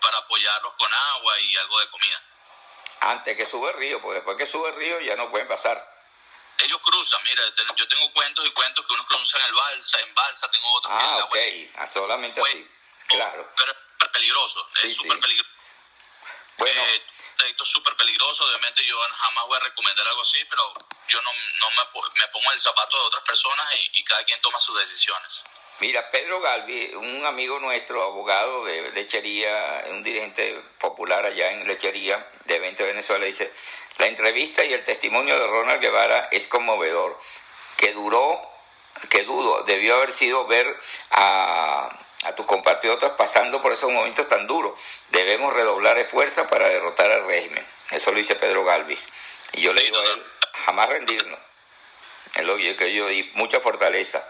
[0.00, 2.22] para apoyarlos con agua y algo de comida.
[3.00, 5.93] Antes que sube el río, porque después que sube el río ya no pueden pasar
[6.64, 7.42] ellos cruzan, mira,
[7.76, 11.24] yo tengo cuentos y cuentos que unos cruzan el balsa, en balsa, tengo otros ah,
[11.24, 11.36] ok,
[11.76, 12.68] ah, solamente así,
[13.06, 13.52] claro.
[13.56, 15.50] Pero es súper peligroso, es súper peligroso.
[16.58, 16.82] Bueno.
[16.82, 17.02] Eh,
[17.46, 20.72] esto es súper peligroso, obviamente yo jamás voy a recomendar algo así, pero
[21.08, 21.82] yo no, no me,
[22.20, 25.42] me pongo el zapato de otras personas y, y, cada quien toma sus decisiones.
[25.80, 32.24] Mira, Pedro Galvi, un amigo nuestro, abogado de lechería, un dirigente popular allá en lechería
[32.44, 33.50] de 20 Venezuela, dice,
[33.98, 37.18] la entrevista y el testimonio de Ronald Guevara es conmovedor.
[37.76, 38.40] Que duró,
[39.10, 40.76] que dudo, debió haber sido ver
[41.10, 41.96] a,
[42.36, 44.78] tus compatriotas pasando por esos momentos tan duros.
[45.10, 47.64] Debemos redoblar esfuerzos para derrotar al régimen.
[47.90, 49.08] Eso lo dice Pedro Galvis.
[49.52, 50.22] Y yo le digo a él,
[50.64, 51.38] jamás rendirnos.
[52.34, 54.26] Es lo que yo, y mucha fortaleza.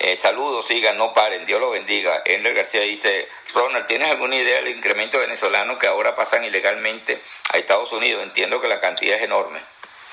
[0.00, 2.22] Eh, saludos, sigan, no paren, Dios los bendiga.
[2.24, 7.20] Ender García dice, Ronald, ¿tienes alguna idea del incremento venezolano que ahora pasan ilegalmente
[7.52, 8.22] a Estados Unidos?
[8.22, 9.60] Entiendo que la cantidad es enorme.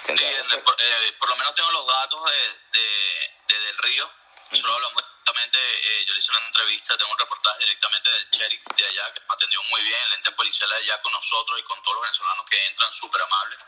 [0.07, 4.09] Sí, eh, por, lo menos tengo los datos de, de, del río.
[4.53, 8.63] Solo hablamos directamente, eh, yo le hice una entrevista, tengo un reportaje directamente del sheriff
[8.75, 11.81] de allá, que atendió muy bien, el ente policial de allá con nosotros y con
[11.83, 13.59] todos los venezolanos que entran, súper amables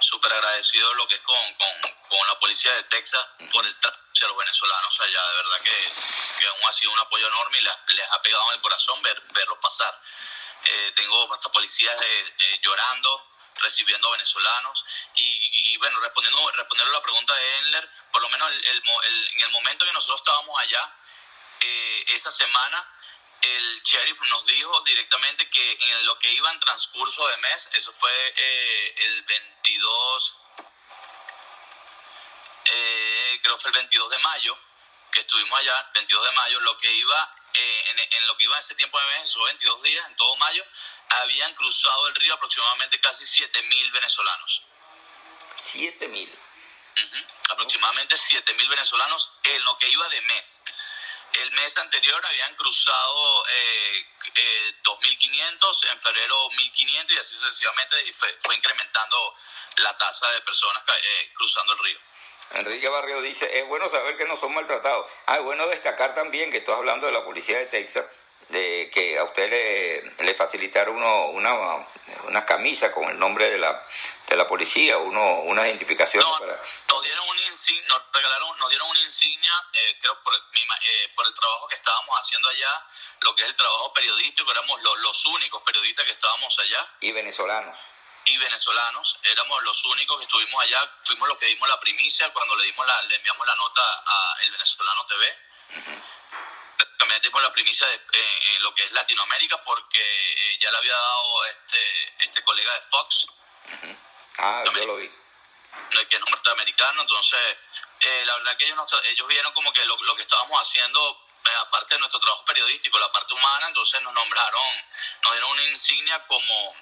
[0.00, 3.20] súper agradecido lo que es con, con, con, la policía de Texas
[3.50, 5.28] por el trato a los venezolanos allá.
[5.28, 5.92] De verdad que,
[6.38, 9.02] que aún ha sido un apoyo enorme y les, les ha pegado en el corazón
[9.02, 10.00] ver, verlos pasar.
[10.64, 13.26] Eh, tengo hasta policías eh, eh, llorando,
[13.56, 14.84] recibiendo venezolanos.
[15.14, 19.28] Y, y, bueno, respondiendo, respondiendo a la pregunta de Enler, por lo menos el, el,
[19.34, 20.94] en el momento que nosotros estábamos allá,
[22.08, 22.88] esa semana,
[23.42, 27.92] el sheriff nos dijo directamente que en lo que iba en transcurso de mes, eso
[27.92, 30.36] fue eh, el 22,
[32.64, 34.58] eh, creo fue el 22 de mayo,
[35.10, 38.74] que estuvimos allá, 22 de mayo, lo que iba eh, en, lo que iba ese
[38.74, 40.64] tiempo de mes, esos 22 días, en todo mayo,
[41.22, 44.66] habían cruzado el río aproximadamente casi 7 mil venezolanos.
[45.56, 46.30] 7 mil.
[47.48, 50.64] Aproximadamente 7 mil venezolanos en lo que iba de mes.
[51.32, 58.12] El mes anterior habían cruzado eh, eh, 2.500, en febrero 1.500 y así sucesivamente y
[58.12, 59.34] fue, incrementando
[59.76, 62.07] la tasa de personas eh, cruzando el río.
[62.54, 65.06] Enrique Barrio dice, es bueno saber que no son maltratados.
[65.26, 68.06] Ah, es bueno destacar también que estás hablando de la policía de Texas,
[68.48, 71.86] de que a usted le, le facilitaron uno, una,
[72.24, 73.84] una camisa con el nombre de la,
[74.26, 76.58] de la policía, uno, una identificación para...
[76.88, 81.26] Nos dieron una insignia, nos regalaron, nos dieron una insignia, eh, creo por, eh, por
[81.26, 82.84] el trabajo que estábamos haciendo allá,
[83.20, 86.86] lo que es el trabajo periodístico, éramos los, los únicos periodistas que estábamos allá.
[87.00, 87.76] Y venezolanos
[88.28, 92.30] y venezolanos, éramos los únicos que estuvimos allá, fuimos los que dimos la primicia.
[92.32, 95.36] Cuando le dimos la, le enviamos la nota a El Venezolano TV
[97.42, 102.24] la primicia de, en, lo que es Latinoamérica porque eh, ya le había dado este,
[102.24, 103.26] este colega de Fox.
[104.38, 105.10] Ah, yo lo vi.
[106.08, 107.40] Que es norteamericano, entonces
[108.00, 111.56] eh, la verdad que ellos, ellos vieron como que lo, lo que estábamos haciendo, eh,
[111.60, 114.84] aparte de nuestro trabajo periodístico, la parte humana, entonces nos nombraron,
[115.22, 116.76] nos dieron una insignia como,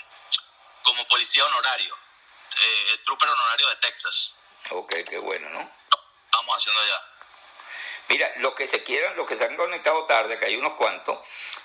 [0.86, 1.96] como policía honorario,
[2.92, 4.38] el trooper honorario de Texas.
[4.70, 5.70] Ok, qué bueno, ¿no?
[6.24, 7.02] Estamos haciendo ya.
[8.08, 11.18] Mira, los que se quieran, los que se han conectado tarde, que hay unos cuantos,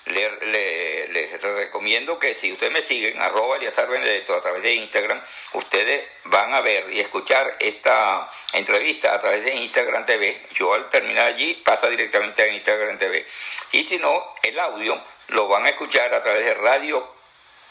[0.06, 6.08] les recomiendo que si ustedes me siguen, arroba Eliazar Benedetto a través de Instagram, ustedes
[6.24, 10.48] van a ver y escuchar esta entrevista a través de Instagram TV.
[10.54, 13.24] Yo al terminar allí pasa directamente a Instagram TV.
[13.70, 17.21] Y si no, el audio lo van a escuchar a través de radio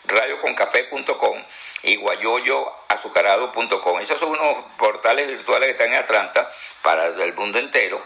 [0.06, 1.44] radioconcafé.com
[1.84, 4.00] y guayoyoazucarado.com.
[4.00, 6.50] Esos son unos portales virtuales que están en Atlanta
[6.82, 8.02] para el mundo entero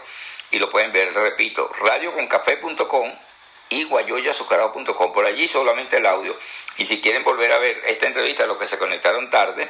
[0.50, 3.14] y lo pueden ver, repito, radioconcafé.com
[3.68, 5.12] y guayoyazucarado.com.
[5.12, 6.36] Por allí solamente el audio.
[6.78, 9.68] Y si quieren volver a ver esta entrevista, los que se conectaron tarde,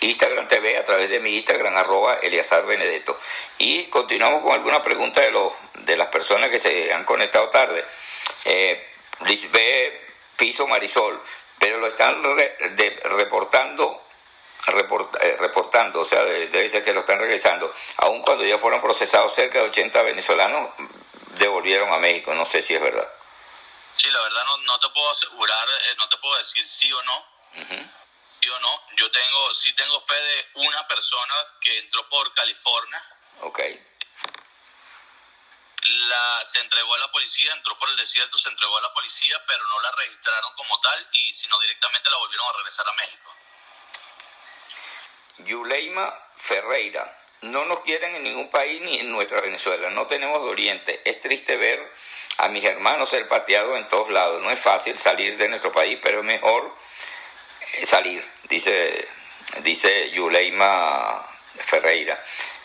[0.00, 3.18] Instagram TV a través de mi Instagram, arroba Eliazar Benedetto.
[3.58, 7.84] Y continuamos con alguna pregunta de, los, de las personas que se han conectado tarde.
[8.44, 8.86] Eh,
[9.24, 10.09] Lisbeth
[10.40, 11.22] Piso Marisol,
[11.58, 12.22] pero lo están
[13.04, 14.02] reportando
[14.68, 19.34] eh, reportando, o sea, debe ser que lo están regresando, aun cuando ya fueron procesados
[19.34, 20.70] cerca de 80 venezolanos,
[21.36, 23.06] devolvieron a México, no sé si es verdad.
[23.96, 27.02] Sí, la verdad no, no te puedo asegurar, eh, no te puedo decir sí o
[27.02, 27.26] no.
[28.40, 28.82] Sí o no.
[28.96, 33.04] Yo tengo, sí tengo fe de una persona que entró por California.
[33.42, 33.60] Ok.
[36.08, 39.36] La, se entregó a la policía, entró por el desierto, se entregó a la policía,
[39.46, 43.34] pero no la registraron como tal y sino directamente la volvieron a regresar a México.
[45.38, 47.16] Yuleima Ferreira.
[47.42, 49.88] No nos quieren en ningún país ni en nuestra Venezuela.
[49.90, 51.00] No tenemos doliente.
[51.04, 51.90] Es triste ver
[52.38, 54.42] a mis hermanos ser pateados en todos lados.
[54.42, 56.74] No es fácil salir de nuestro país, pero es mejor
[57.72, 59.08] eh, salir, dice,
[59.62, 61.26] dice Yuleima
[61.56, 62.22] Ferreira.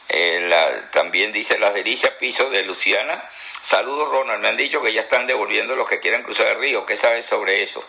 [0.09, 3.23] Eh, también dice Las Delicias Piso de Luciana.
[3.61, 6.85] Saludos Ronald, me han dicho que ya están devolviendo los que quieran cruzar el río.
[6.85, 7.83] ¿Qué sabes sobre eso?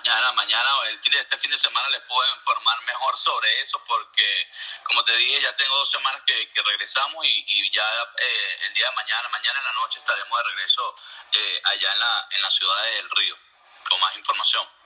[0.00, 3.82] mañana, mañana, el fin de, este fin de semana les puedo informar mejor sobre eso
[3.86, 4.48] porque,
[4.84, 7.82] como te dije, ya tengo dos semanas que, regresamos y, ya
[8.18, 10.94] eh, el día de mañana, mañana en la noche estaremos de regreso
[11.32, 13.36] eh, allá en la, en la ciudad del Río
[13.88, 14.79] con más información.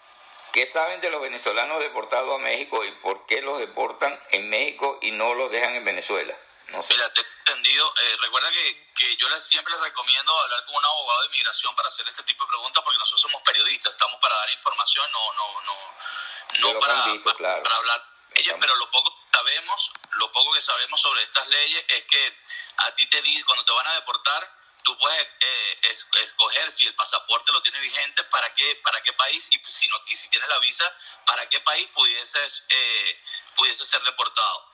[0.55, 5.00] ¿Qué saben de los venezolanos deportados a México y por qué los deportan en México
[5.02, 6.32] y no los dejan en Venezuela?
[6.68, 6.94] No sé.
[6.94, 7.92] Mira, te he entendido.
[8.00, 11.74] Eh, recuerda que, que yo les, siempre les recomiendo hablar con un abogado de inmigración
[11.74, 15.32] para hacer este tipo de preguntas porque nosotros somos periodistas, estamos para dar información, no,
[15.32, 18.00] no, no, no para, para, hablar
[18.36, 22.38] ellas, pero lo poco que sabemos, lo poco que sabemos sobre estas leyes es que
[22.76, 25.78] a ti te di, cuando te van a deportar, tú puedes eh,
[26.22, 29.97] escoger si el pasaporte lo tiene vigente, para qué, para qué país y si no,
[30.07, 30.85] y si tienes la visa,
[31.26, 33.20] para qué país pudieses, eh,
[33.57, 34.72] pudiese ser deportado.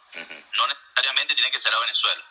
[0.57, 2.25] No necesariamente tiene que ser a Venezuela.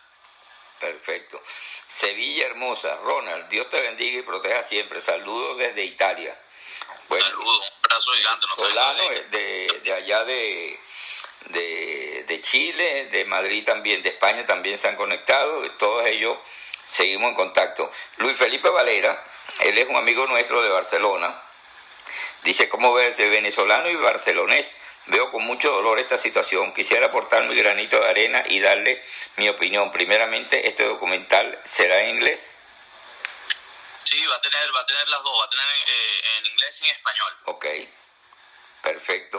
[0.81, 1.41] Perfecto.
[1.87, 2.97] Sevilla hermosa.
[2.97, 4.99] Ronald, Dios te bendiga y proteja siempre.
[4.99, 6.37] Saludos desde Italia.
[7.07, 8.47] Bueno, Saludos, un abrazo gigante.
[8.57, 10.79] Solano de, de allá de,
[11.45, 15.69] de, Chile, de Madrid también, de España también se han conectado.
[15.77, 16.37] Todos ellos
[16.91, 17.91] seguimos en contacto.
[18.17, 19.21] Luis Felipe Valera,
[19.61, 21.33] él es un amigo nuestro de Barcelona.
[22.43, 24.81] Dice, ¿cómo ves de venezolano y barcelonés?
[25.07, 26.73] Veo con mucho dolor esta situación.
[26.73, 29.03] Quisiera aportar mi granito de arena y darle
[29.37, 29.91] mi opinión.
[29.91, 32.57] Primeramente, este documental será en inglés.
[34.03, 36.81] Sí, va a tener, va a tener las dos, va a tener eh, en inglés
[36.81, 37.33] y en español.
[37.45, 37.65] Ok,
[38.81, 39.37] perfecto.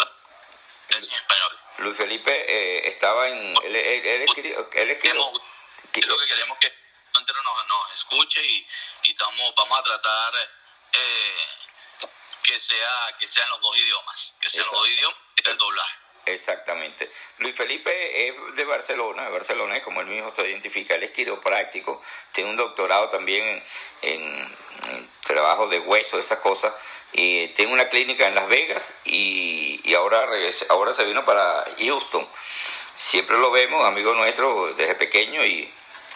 [0.89, 1.59] En español.
[1.79, 3.55] Luis Felipe eh, estaba en...
[3.65, 5.33] Él, él, escribió, él escribió,
[5.93, 6.80] que queremos que
[8.11, 8.67] escuche y,
[9.05, 10.35] y estamos, vamos a tratar
[10.93, 11.45] eh,
[12.43, 15.97] que sea que sean los dos idiomas, que sean los dos idiomas el doblaje.
[16.27, 17.11] Exactamente.
[17.39, 22.03] Luis Felipe es de Barcelona, Barcelona es como él mismo se identifica, él es quiropráctico,
[22.33, 23.65] tiene un doctorado también
[24.03, 24.57] en,
[25.25, 26.75] trabajo de hueso, esas cosas,
[27.13, 30.29] y tiene una clínica en Las Vegas y, y ahora,
[30.69, 32.29] ahora se vino para Houston.
[32.99, 35.73] Siempre lo vemos, amigo nuestro, desde pequeño y,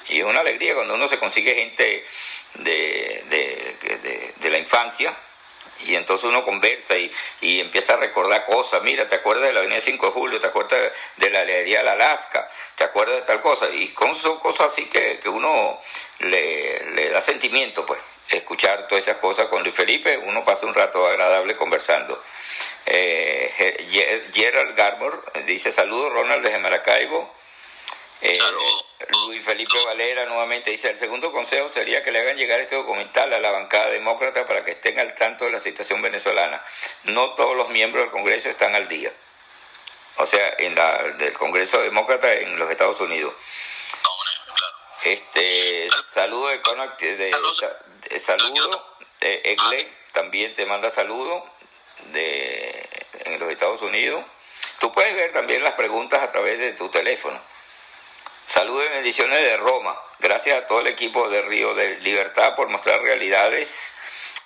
[0.09, 2.05] y es una alegría cuando uno se consigue gente
[2.55, 5.15] de, de, de la infancia
[5.81, 8.83] y entonces uno conversa y, y, empieza a recordar cosas.
[8.83, 10.41] Mira, ¿te acuerdas de la avenida 5 de julio?
[10.41, 12.49] ¿Te acuerdas de la alegría de Alaska?
[12.77, 13.69] ¿Te acuerdas de tal cosa?
[13.71, 15.79] Y son cosas así que, que uno
[16.21, 18.01] le, le, da sentimiento, pues.
[18.31, 22.21] Escuchar todas esas cosas con Luis Felipe, uno pasa un rato agradable conversando.
[22.87, 27.33] Eh, Gerald Garmore dice: Saludos, Ronald desde Maracaibo.
[28.25, 28.39] Eh.
[29.11, 33.31] Luis Felipe Valera nuevamente dice, el segundo consejo sería que le hagan llegar este documental
[33.35, 36.63] a la bancada demócrata para que estén al tanto de la situación venezolana.
[37.05, 39.13] No todos los miembros del Congreso están al día.
[40.17, 43.35] O sea, en la del Congreso Demócrata en los Estados Unidos.
[45.03, 47.31] Este, saludo de, de,
[48.09, 51.47] de, saludo, Egle también te manda saludo
[52.13, 52.89] de
[53.25, 54.25] en los Estados Unidos.
[54.81, 57.39] Tú puedes ver también las preguntas a través de tu teléfono.
[58.47, 59.99] Saludos y bendiciones de Roma.
[60.19, 63.95] Gracias a todo el equipo de Río de Libertad por mostrar realidades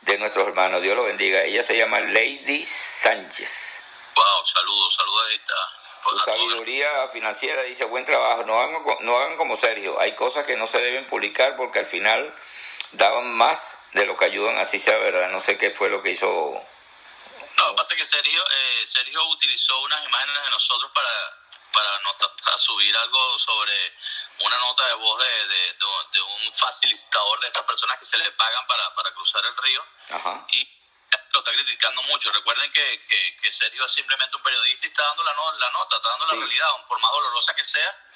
[0.03, 0.83] de nuestros hermanos.
[0.83, 1.43] Dios los bendiga.
[1.43, 3.83] Ella se llama Lady Sánchez.
[4.15, 5.55] Wow, saludos, saludos a esta.
[6.11, 8.45] Su sabiduría financiera dice buen trabajo.
[8.45, 10.01] No hagan, no hagan como Sergio.
[10.01, 12.35] Hay cosas que no se deben publicar porque al final
[12.93, 15.29] daban más de lo que ayudan, así sea verdad.
[15.31, 16.63] No sé qué fue lo que hizo.
[17.57, 21.11] No, pasa que Sergio, eh, Sergio utilizó unas imágenes de nosotros para
[21.73, 23.95] para, subir algo sobre
[24.41, 25.75] una nota de voz de,
[26.13, 29.85] de, un facilitador de estas personas que se le pagan para, para cruzar el río.
[30.53, 30.79] Y
[31.31, 32.33] lo está criticando mucho.
[32.33, 33.01] Recuerden que,
[33.41, 36.35] que, Sergio es simplemente un periodista y está dando la, la nota, está dando la
[36.35, 38.07] realidad, por más dolorosa que sea,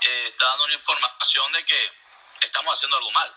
[0.00, 1.92] eh, está dando una información de que
[2.40, 3.34] estamos haciendo algo mal.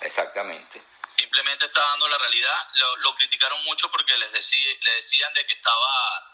[0.00, 0.82] Exactamente.
[1.16, 2.68] Simplemente está dando la realidad.
[2.74, 6.30] Lo, lo criticaron mucho porque les, le decían de que estaba...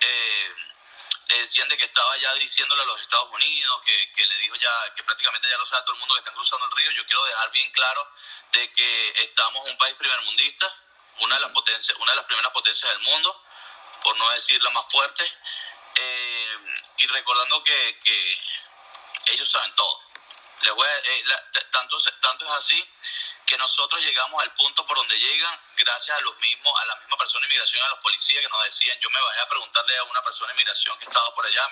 [0.00, 0.54] Eh,
[1.32, 4.54] le decían de que estaba ya diciéndole a los Estados Unidos, que, que, le dijo
[4.56, 6.90] ya, que prácticamente ya lo sabe todo el mundo que están cruzando el río.
[6.90, 8.06] Yo quiero dejar bien claro
[8.52, 10.74] de que estamos un país primermundista,
[11.20, 13.44] una de las potencias, una de las primeras potencias del mundo,
[14.02, 15.24] por no decir la más fuerte,
[15.94, 16.58] eh,
[16.98, 18.38] y recordando que, que,
[19.32, 20.02] ellos saben todo.
[20.62, 21.24] Les voy eh,
[21.70, 22.88] tanto, tanto es así
[23.46, 27.16] que nosotros llegamos al punto por donde llegan gracias a los mismos, a la misma
[27.16, 30.04] persona de inmigración, a los policías que nos decían, yo me bajé a preguntarle a
[30.04, 31.62] una persona de inmigración que estaba por allá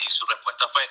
[0.00, 0.90] y, su respuesta fue,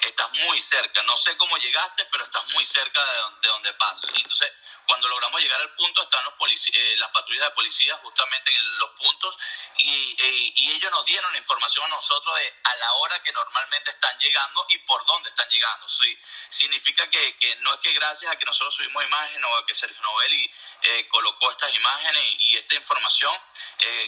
[0.00, 3.12] estás muy cerca, no sé cómo llegaste, pero estás muy cerca de,
[3.42, 4.10] de donde pasas.
[4.14, 4.52] entonces
[4.88, 6.34] cuando logramos llegar al punto están los
[6.72, 9.36] eh, las patrullas de policía justamente en los puntos
[9.76, 13.30] y, eh, y, ellos nos dieron la información a nosotros de a la hora que
[13.32, 15.88] normalmente están llegando y por dónde están llegando.
[15.88, 16.18] Sí,
[16.48, 20.00] significa que, no es que gracias a que nosotros subimos imágenes o a que Sergio
[20.00, 20.50] Novelli
[20.82, 23.34] eh, colocó estas imágenes y, esta información,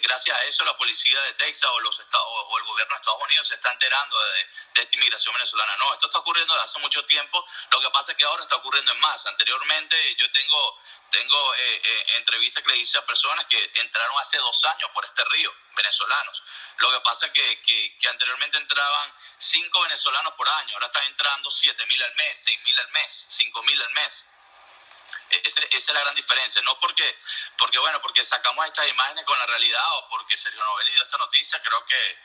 [0.02, 3.22] gracias a eso la policía de Texas o, los estados, o el gobierno de Estados
[3.22, 5.76] Unidos se está enterando de, de esta inmigración venezolana.
[5.76, 8.56] No, esto está ocurriendo desde hace mucho tiempo, lo que pasa es que ahora está
[8.56, 9.26] ocurriendo en más.
[9.26, 14.38] Anteriormente yo tengo tengo eh, eh, entrevistas que le hice a personas que entraron hace
[14.38, 16.42] dos años por este río, venezolanos.
[16.78, 17.60] Lo que pasa es que,
[17.98, 22.60] que, anteriormente entraban cinco venezolanos por año, ahora están entrando siete mil al mes, seis
[22.62, 24.32] mil al mes, cinco mil al mes.
[25.30, 27.18] E, esa es la gran diferencia, no porque,
[27.58, 31.18] porque, bueno, porque sacamos estas imágenes con la realidad o porque Sergio Novelli dio esta
[31.18, 32.18] noticia, creo que,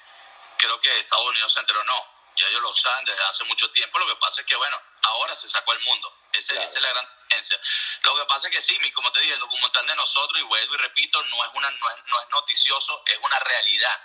[0.57, 3.99] creo que Estados Unidos se enteró, no, ya ellos lo saben desde hace mucho tiempo,
[3.99, 7.07] lo que pasa es que, bueno, ahora se sacó el mundo, esa, es la gran
[7.23, 7.59] diferencia.
[8.03, 10.75] Lo que pasa es que sí, como te dije, el documental de nosotros, y vuelvo
[10.75, 14.01] y repito, no es, una, no es, no es noticioso, es una realidad.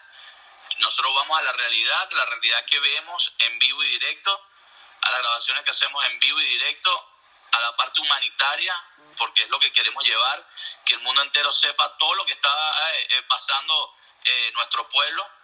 [0.78, 4.46] Nosotros vamos a la realidad, la realidad que vemos en vivo y directo,
[5.02, 7.10] a las grabaciones que hacemos en vivo y directo,
[7.52, 8.74] a la parte humanitaria,
[9.16, 10.46] porque es lo que queremos llevar,
[10.84, 15.39] que el mundo entero sepa todo lo que está eh, eh, pasando eh, nuestro pueblo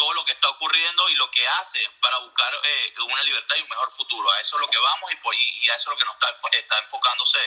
[0.00, 3.60] todo lo que está ocurriendo y lo que hace para buscar eh, una libertad y
[3.60, 4.30] un mejor futuro.
[4.30, 6.34] A eso es lo que vamos y, y a eso es lo que nos está,
[6.56, 7.38] está enfocándose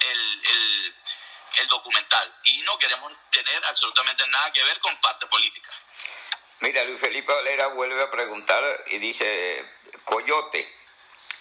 [0.00, 0.94] el, el,
[1.58, 2.40] el, documental.
[2.42, 5.70] Y no queremos tener absolutamente nada que ver con parte política.
[6.58, 9.64] Mira, Luis Felipe Valera vuelve a preguntar y dice,
[10.04, 10.76] Coyote,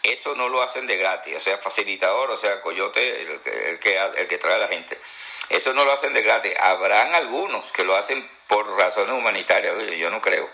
[0.03, 3.97] eso no lo hacen de gratis, o sea, facilitador, o sea, Coyote, el, el, que,
[3.97, 5.01] el que trae a la gente.
[5.49, 6.53] Eso no lo hacen de gratis.
[6.59, 10.49] Habrán algunos que lo hacen por razones humanitarias, yo no creo.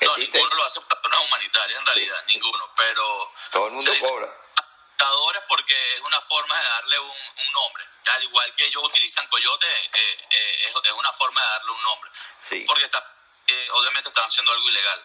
[0.00, 3.32] No, ninguno lo hace por razones humanitarias en realidad, ninguno, pero...
[3.50, 4.28] Todo el mundo cobra.
[5.48, 7.84] porque es una forma de darle un, un, nombre.
[8.16, 12.10] Al igual que ellos utilizan coyote, eh, eh, es, una forma de darle un nombre.
[12.40, 12.64] Sí.
[12.66, 13.02] Porque está,
[13.46, 15.04] eh, obviamente están haciendo algo ilegal.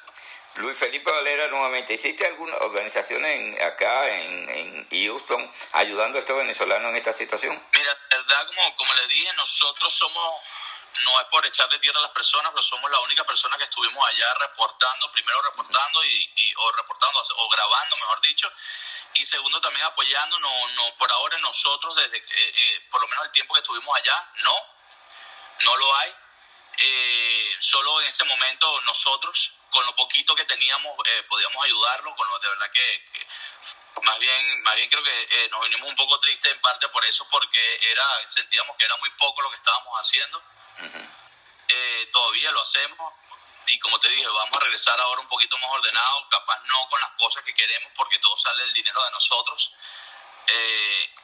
[0.56, 6.36] Luis Felipe Valera, nuevamente, ¿existe alguna organización en, acá en, en, Houston ayudando a estos
[6.36, 7.64] venezolanos en esta situación?
[7.74, 10.42] Mira, verdad, como, como les dije, nosotros somos,
[11.04, 14.06] no es por echarle tierra a las personas, pero somos la única persona que estuvimos
[14.06, 18.52] allá reportando, primero reportando y, o reportando o grabando, mejor dicho,
[19.14, 23.26] y segundo también apoyando, no, no por ahora nosotros desde eh, eh, por lo menos
[23.26, 24.56] el tiempo que estuvimos allá, no,
[25.62, 26.14] no lo hay.
[26.82, 32.28] Eh, solo en ese momento nosotros con lo poquito que teníamos eh, podíamos ayudarlo, con
[32.28, 33.28] lo de verdad que,
[34.04, 37.04] más bien más bien creo que eh, nos vinimos un poco tristes en parte por
[37.06, 40.42] eso porque era sentíamos que era muy poco lo que estábamos haciendo.
[41.68, 43.14] Eh, todavía lo hacemos
[43.68, 47.00] y como te dije, vamos a regresar ahora un poquito más ordenado, capaz no con
[47.02, 49.76] las cosas que queremos porque todo sale del dinero de nosotros.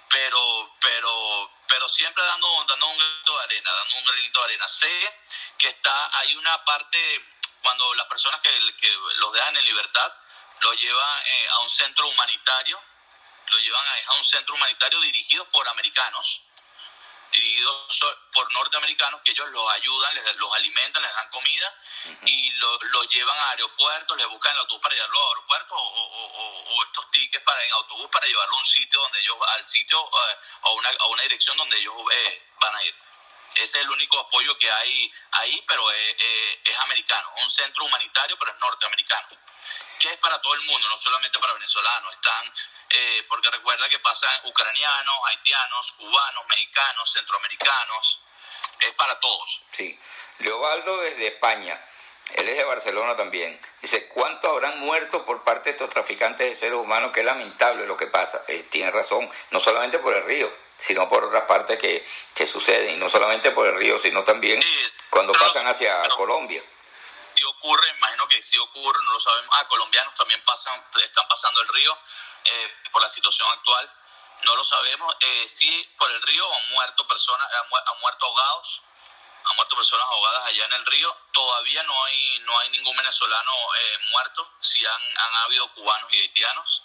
[0.10, 4.68] pero pero pero siempre dando dando un granito de arena dando un granito de arena
[4.68, 5.22] sé
[5.58, 7.35] que está hay una parte
[7.66, 8.52] cuando las personas que,
[9.16, 10.14] los dejan en libertad
[10.62, 12.80] lo llevan eh, a un centro humanitario,
[13.50, 16.44] lo llevan a, un centro humanitario dirigido por americanos,
[17.32, 18.00] dirigidos
[18.32, 21.74] por norteamericanos, que ellos los ayudan, les, los alimentan, les dan comida
[22.28, 26.84] y los lo llevan a aeropuertos, les buscan el autobús para llevarlo a aeropuertos o,
[26.84, 30.38] estos tickets para en autobús para llevarlo a un sitio donde ellos, al sitio eh,
[30.62, 32.96] o a, una, a una dirección donde ellos eh, van a ir.
[33.56, 36.16] Es el único apoyo que hay ahí, pero es,
[36.66, 37.30] es, americano.
[37.42, 39.28] Un centro humanitario, pero es norteamericano.
[40.00, 42.14] Que es para todo el mundo, no solamente para venezolanos.
[42.14, 42.54] Están,
[42.90, 48.22] eh, porque recuerda que pasan ucranianos, haitianos, cubanos, mexicanos, centroamericanos.
[48.80, 49.64] Es para todos.
[49.72, 49.98] Sí.
[50.40, 51.80] Leobaldo desde España.
[52.34, 53.60] Él es de Barcelona también.
[53.82, 57.12] Dice, ¿cuántos habrán muerto por parte de estos traficantes de seres humanos?
[57.14, 58.44] Qué lamentable lo que pasa.
[58.48, 62.96] Eh, tiene razón, no solamente por el río, sino por otras partes que, que suceden,
[62.96, 64.62] y no solamente por el río, sino también
[65.10, 66.64] cuando pasan hacia Colombia.
[67.36, 71.62] Y ocurre, imagino que sí ocurre, no lo sabemos, ah, colombianos también pasan, están pasando
[71.62, 71.98] el río
[72.46, 73.92] eh, por la situación actual,
[74.44, 78.84] no lo sabemos, eh, sí por el río han muerto personas, han, muerto ahogados,
[79.44, 83.52] han muerto personas ahogadas allá en el río, todavía no hay, no hay ningún venezolano
[83.52, 86.85] eh, muerto, sí han, han habido cubanos y haitianos,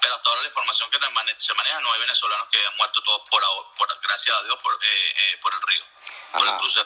[0.00, 0.98] pero hasta ahora la información que
[1.36, 3.42] se maneja no hay venezolanos que han muerto todos por,
[3.76, 5.84] por gracias a Dios por, eh, eh, por el río,
[6.32, 6.80] por el cruce.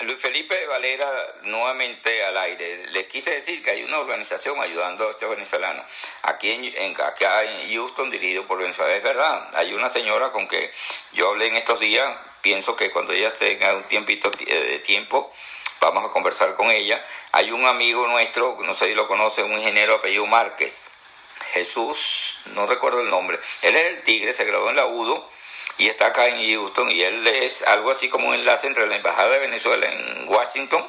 [0.00, 1.10] Luis Felipe Valera,
[1.44, 2.86] nuevamente al aire.
[2.88, 5.86] Les quise decir que hay una organización ayudando a estos venezolanos.
[6.22, 8.94] Aquí en, acá en Houston, dirigido por Venezuela.
[8.94, 10.70] Es verdad, hay una señora con que
[11.12, 12.14] yo hablé en estos días.
[12.42, 15.34] Pienso que cuando ella tenga un tiempito de tiempo,
[15.80, 17.02] vamos a conversar con ella.
[17.32, 20.90] Hay un amigo nuestro, no sé si lo conoce, un ingeniero apellido Márquez
[21.52, 25.28] Jesús, no recuerdo el nombre, él es el Tigre, se graduó en la UDO
[25.78, 28.96] y está acá en Houston y él es algo así como un enlace entre la
[28.96, 30.86] Embajada de Venezuela en Washington,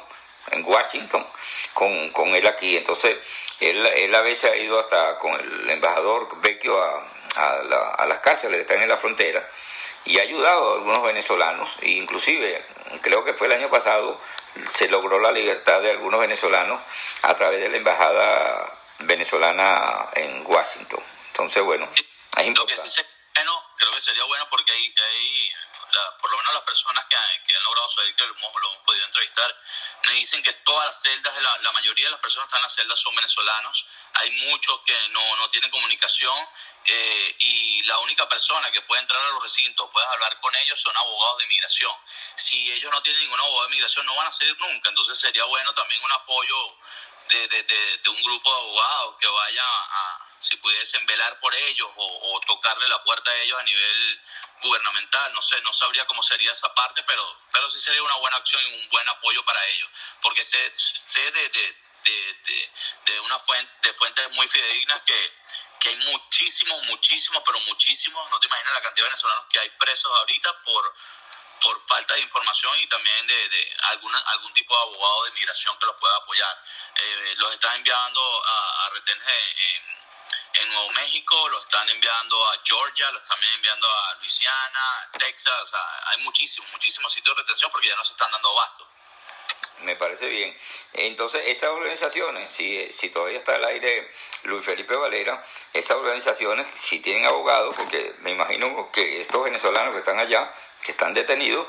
[0.50, 1.26] en Washington,
[1.74, 2.76] con, con él aquí.
[2.76, 3.16] Entonces,
[3.60, 7.06] él, él, a veces ha ido hasta con el embajador Vecchio a,
[7.36, 9.46] a, a las cárceles que están en la frontera
[10.04, 12.64] y ha ayudado a algunos venezolanos, e inclusive
[13.02, 14.18] creo que fue el año pasado,
[14.74, 16.80] se logró la libertad de algunos venezolanos
[17.22, 21.02] a través de la embajada venezolana en Washington.
[21.28, 23.06] Entonces, bueno, es importante.
[23.34, 25.52] bueno, creo que sería bueno porque ahí, ahí
[26.20, 28.52] por lo menos las personas que, que han logrado salir, que lo hemos,
[28.84, 29.54] podido entrevistar,
[30.04, 32.64] me dicen que todas las celdas, la, la, mayoría de las personas que están en
[32.64, 33.86] las celdas son venezolanos.
[34.14, 36.48] Hay muchos que no, no tienen comunicación
[36.84, 40.80] eh, y la única persona que puede entrar a los recintos, puedes hablar con ellos,
[40.80, 41.94] son abogados de inmigración.
[42.34, 44.88] Si ellos no tienen ningún abogado de inmigración, no van a salir nunca.
[44.88, 46.76] Entonces sería bueno también un apoyo
[47.28, 51.88] de, de, de, un grupo de abogados que vaya a, si pudiesen velar por ellos
[51.96, 54.20] o, tocarle la puerta a ellos a nivel
[54.62, 58.36] gubernamental, no sé, no sabría cómo sería esa parte, pero, pero sí sería una buena
[58.38, 59.88] acción y un buen apoyo para ellos,
[60.22, 61.48] porque sé, sé de,
[63.04, 65.32] de, una fuente, de fuentes muy fidedignas que,
[65.80, 69.70] que hay muchísimos, muchísimos, pero muchísimos, no te imaginas la cantidad de venezolanos que hay
[69.70, 70.94] presos ahorita por
[71.60, 75.78] por falta de información y también de, de alguna, algún tipo de abogado de inmigración
[75.78, 76.64] que los pueda apoyar.
[77.00, 82.58] Eh, los están enviando a, a retenes en, en, Nuevo México, los están enviando a
[82.64, 85.72] Georgia, los están enviando a Luisiana, Texas,
[86.06, 88.88] hay muchísimos, muchísimos sitios de retención porque ya no se están dando abasto.
[89.82, 90.56] Me parece bien.
[90.92, 94.10] Entonces, esas organizaciones, si, si todavía está al aire
[94.44, 100.00] Luis Felipe Valera, esas organizaciones, si tienen abogados, porque me imagino que estos venezolanos que
[100.00, 101.68] están allá, que están detenidos,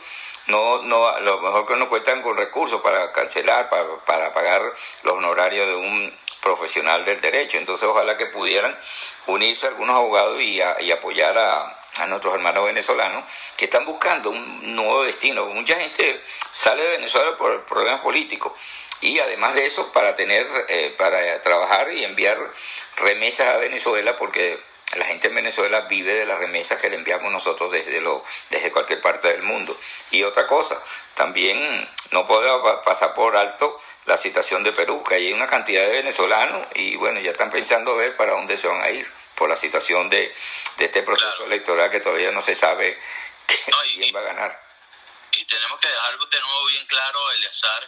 [0.50, 4.62] no, no, a lo mejor que no cuentan con recursos para cancelar, para, para pagar
[5.04, 7.58] los honorarios de un profesional del derecho.
[7.58, 8.78] Entonces, ojalá que pudieran
[9.28, 13.24] unirse algunos abogados y, y apoyar a, a nuestros hermanos venezolanos
[13.58, 15.45] que están buscando un nuevo destino.
[15.45, 16.22] Mucha gente
[16.52, 18.54] sale de Venezuela por problemas políticos
[19.02, 22.38] y además de eso para tener, eh, para trabajar y enviar
[22.97, 24.60] remesas a Venezuela porque
[24.98, 28.72] la gente en Venezuela vive de las remesas que le enviamos nosotros desde, lo, desde
[28.72, 29.76] cualquier parte del mundo.
[30.12, 30.82] Y otra cosa,
[31.14, 35.90] también no puedo pasar por alto la situación de Perú, que hay una cantidad de
[35.90, 39.56] venezolanos y bueno, ya están pensando ver para dónde se van a ir por la
[39.56, 40.34] situación de,
[40.78, 43.00] de este proceso electoral que todavía no se sabe
[43.94, 44.70] quién va a ganar.
[45.32, 47.84] Y tenemos que dejar de nuevo bien claro, Eleazar,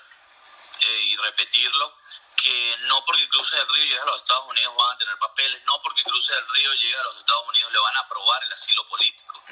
[0.82, 1.97] eh, y repetirlo,
[2.42, 5.62] que no porque cruce el río llegue a los Estados Unidos van a tener papeles,
[5.66, 8.52] no porque cruce el río llegue a los Estados Unidos le van a aprobar el
[8.52, 9.44] asilo político.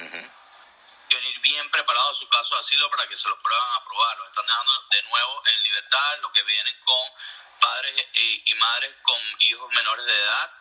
[1.10, 4.18] que venir bien preparados a su caso de asilo para que se los puedan aprobar.
[4.20, 7.12] Los están dejando de nuevo en libertad, los que vienen con
[7.60, 10.52] padres y, madres con hijos menores de edad,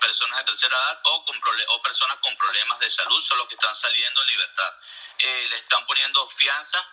[0.00, 3.54] personas de tercera edad o, con o personas con problemas de salud son los que
[3.54, 4.74] están saliendo en libertad.
[5.18, 6.84] Eh, le están poniendo fianza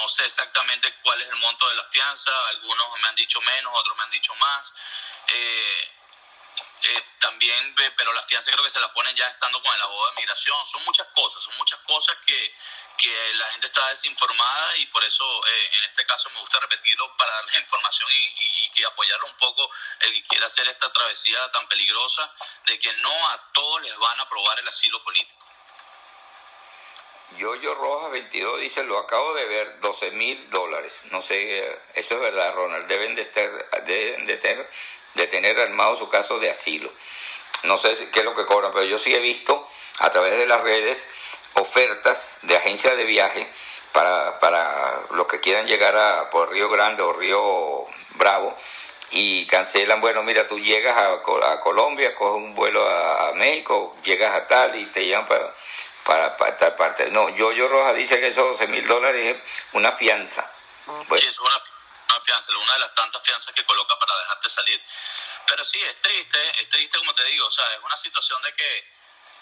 [0.00, 3.74] no sé exactamente cuál es el monto de la fianza, algunos me han dicho menos,
[3.74, 4.74] otros me han dicho más.
[5.28, 5.96] Eh,
[6.82, 10.14] eh, también, pero la fianza creo que se la ponen ya estando con el abogado
[10.14, 10.56] de migración.
[10.66, 12.54] Son muchas cosas, son muchas cosas que,
[12.96, 17.14] que la gente está desinformada y por eso eh, en este caso me gusta repetirlo
[17.16, 19.70] para darles información y, y, que apoyarlo un poco
[20.00, 22.34] el que quiera hacer esta travesía tan peligrosa
[22.66, 25.49] de que no a todos les van a aprobar el asilo político.
[27.38, 31.02] Yoyo Rojas 22 dice, lo acabo de ver, 12 mil dólares.
[31.10, 31.64] No sé,
[31.94, 32.86] eso es verdad, Ronald.
[32.86, 33.48] Deben de, estar,
[33.84, 34.68] deben de, tener,
[35.14, 36.90] de tener armado su caso de asilo.
[37.64, 39.68] No sé qué es lo que cobran, pero yo sí he visto
[39.98, 41.08] a través de las redes
[41.54, 43.46] ofertas de agencias de viaje
[43.92, 48.56] para, para los que quieran llegar a por Río Grande o Río Bravo
[49.12, 51.14] y cancelan, bueno, mira, tú llegas a,
[51.52, 55.52] a Colombia, coges un vuelo a, a México, llegas a tal y te llevan para
[56.04, 57.10] para, para esta parte.
[57.10, 59.42] No, yo yo Roja dice que esos 12 mil dólares es
[59.72, 60.50] una fianza.
[61.16, 61.56] Sí, es una,
[62.08, 64.82] una fianza, una de las tantas fianzas que coloca para dejarte salir.
[65.46, 68.54] Pero sí, es triste, es triste como te digo, o sea, es una situación de
[68.54, 68.88] que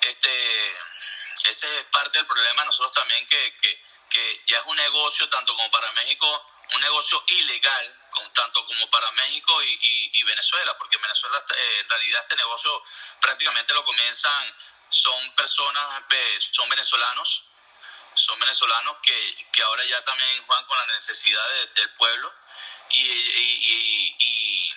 [0.02, 0.76] este
[1.44, 5.54] ese es parte del problema nosotros también que, que, que ya es un negocio tanto
[5.54, 7.96] como para México, un negocio ilegal,
[8.34, 12.82] tanto como para México y, y, Venezuela, porque en Venezuela eh, en realidad este negocio
[13.20, 14.54] prácticamente lo comienzan,
[14.90, 15.84] son personas,
[16.52, 17.50] son venezolanos,
[18.14, 22.32] son venezolanos que, que ahora ya también juegan con la necesidad del pueblo
[22.90, 24.74] y, y, y,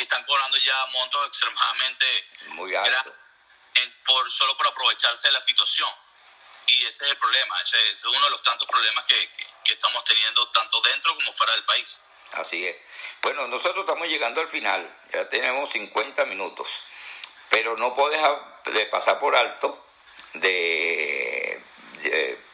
[0.00, 3.14] están cobrando ya montos extremadamente muy altos
[4.04, 5.88] por, solo por aprovecharse de la situación.
[6.66, 9.30] Y ese es el problema, ese es uno de los tantos problemas que,
[9.64, 12.04] que, estamos teniendo tanto dentro como fuera del país.
[12.32, 12.76] Así es.
[13.22, 16.68] Bueno, nosotros estamos llegando al final, ya tenemos 50 minutos,
[17.48, 19.78] pero no puedo dejar de pasar por alto
[20.34, 21.60] de,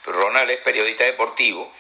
[0.05, 1.73] Ronald es periodista deportivo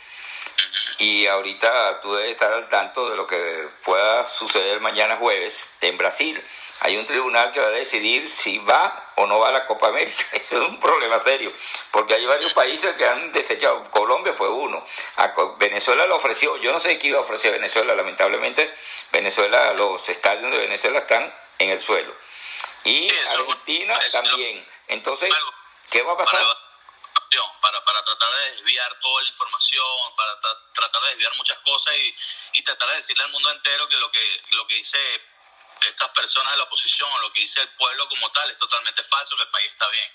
[0.99, 5.97] y ahorita tú debes estar al tanto de lo que pueda suceder mañana jueves en
[5.97, 6.43] Brasil
[6.85, 9.87] hay un tribunal que va a decidir si va o no va a la Copa
[9.87, 10.24] América.
[10.33, 11.53] Eso es un problema serio,
[11.93, 13.85] porque hay varios países que han desechado.
[13.91, 14.85] Colombia fue uno.
[15.16, 16.57] A Venezuela lo ofreció.
[16.57, 17.95] Yo no sé qué iba a ofrecer Venezuela.
[17.95, 18.68] Lamentablemente,
[19.12, 22.12] Venezuela, los estadios de Venezuela están en el suelo.
[22.85, 24.66] Y Argentina también.
[24.89, 25.33] Entonces,
[25.91, 26.41] ¿qué va a pasar?
[27.62, 30.39] Para, para tratar de desviar toda la información, para
[30.74, 32.14] tratar de desviar muchas cosas y,
[32.55, 34.99] y tratar de decirle al mundo entero que lo que, lo que dice
[35.87, 39.37] estas personas de la oposición lo que dice el pueblo como tal es totalmente falso,
[39.37, 40.12] que el país está bien.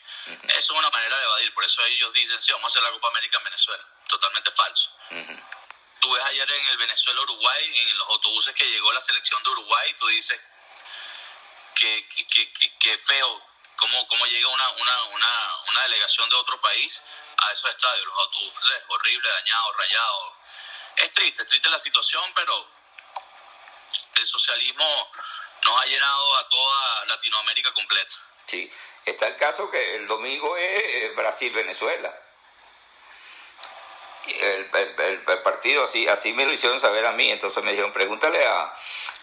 [0.49, 2.91] Eso es una manera de evadir, por eso ellos dicen, sí, vamos a hacer la
[2.91, 3.83] Copa América en Venezuela.
[4.07, 4.89] Totalmente falso.
[5.99, 9.93] Tú ves ayer en el Venezuela-Uruguay, en los autobuses que llegó la selección de Uruguay,
[9.97, 10.39] tú dices
[11.77, 13.41] que, que, que, feo
[13.75, 17.03] cómo, cómo llega una, una, una, una delegación de otro país
[17.37, 20.33] a esos estadios, los autobuses horribles, dañados, rayados.
[20.97, 22.67] Es triste, es triste la situación, pero
[24.15, 25.11] el socialismo
[25.63, 28.15] nos ha llenado a toda Latinoamérica completa.
[28.47, 28.71] Sí,
[29.05, 32.26] está el caso que el domingo es eh, Brasil-Venezuela.
[34.31, 38.45] El, el, partido, así, así me lo hicieron saber a mí, entonces me dijeron, pregúntale
[38.45, 38.73] a,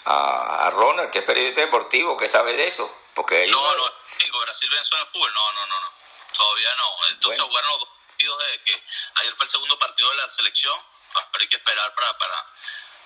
[0.05, 2.91] a, Ronald, que es periodista deportivo, que sabe de eso.
[3.15, 5.93] Porque no, no, digo, Brasil-Venezuela en fútbol, no, no, no, no,
[6.37, 6.97] todavía no.
[7.11, 8.83] Entonces jugaron los dos partidos de que
[9.15, 10.79] ayer fue el segundo partido de la selección,
[11.15, 12.47] ahora hay que esperar para, para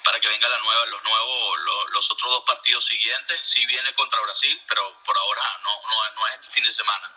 [0.08, 1.58] para que venga la nueva, los nuevos,
[1.90, 3.40] los, otros dos partidos siguientes.
[3.42, 7.12] Sí viene contra Brasil, pero por ahora no, no, no, es este fin de semana.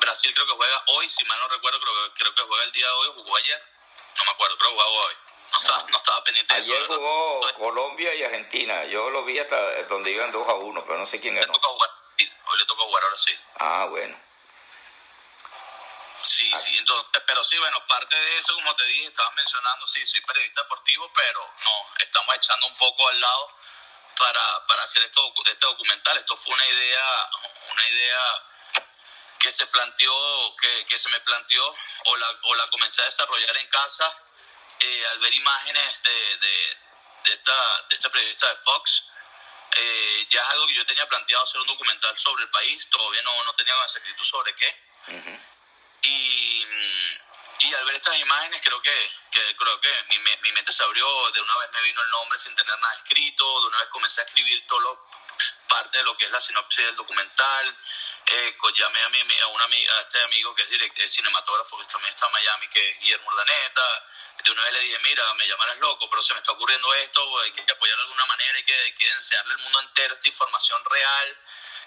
[0.00, 2.86] Brasil creo que juega hoy, si mal no recuerdo, creo, creo que juega el día
[2.86, 3.71] de hoy, jugó ayer.
[4.16, 5.14] No me acuerdo, creo que jugó hoy.
[5.52, 6.72] No estaba, no estaba pendiente de eso.
[6.72, 8.84] Ayer jugó Colombia y Argentina.
[8.86, 11.52] Yo lo vi hasta donde iban 2 a 1, pero no sé quién ganó.
[11.52, 13.40] Hoy le toca jugar a Brasil.
[13.58, 14.16] Ah, bueno.
[16.24, 20.04] Sí, sí, entonces, pero sí, bueno, parte de eso, como te dije, estabas mencionando, sí,
[20.06, 23.56] soy periodista deportivo, pero no, estamos echando un poco al lado
[24.18, 26.16] para, para hacer esto, este documental.
[26.16, 27.30] Esto fue una idea,
[27.72, 28.42] una idea
[29.42, 31.74] que se planteó, que, que se me planteó,
[32.06, 34.16] o la, o la comencé a desarrollar en casa
[34.78, 36.78] eh, al ver imágenes de, de,
[37.24, 39.08] de, esta, de esta periodista de Fox.
[39.74, 43.22] Eh, ya es algo que yo tenía planteado hacer un documental sobre el país, todavía
[43.22, 44.92] no, no tenía exactitud sobre qué.
[46.02, 46.66] Y,
[47.60, 51.30] y al ver estas imágenes creo que, que creo que mi, mi, mente se abrió,
[51.32, 54.20] de una vez me vino el nombre sin tener nada escrito, de una vez comencé
[54.20, 54.80] a escribir todo
[55.72, 57.74] parte de lo que es la sinopsis del documental,
[58.26, 62.12] eh, llamé a, mi, a, una, a este amigo que es, director, cinematógrafo que también
[62.12, 64.06] está en Miami, que es Guillermo Urdaneta,
[64.44, 67.40] de una vez le dije, mira, me llamarás loco, pero se me está ocurriendo esto,
[67.40, 70.28] hay que apoyar de alguna manera, hay que, hay que enseñarle al mundo entero esta
[70.28, 71.38] información real,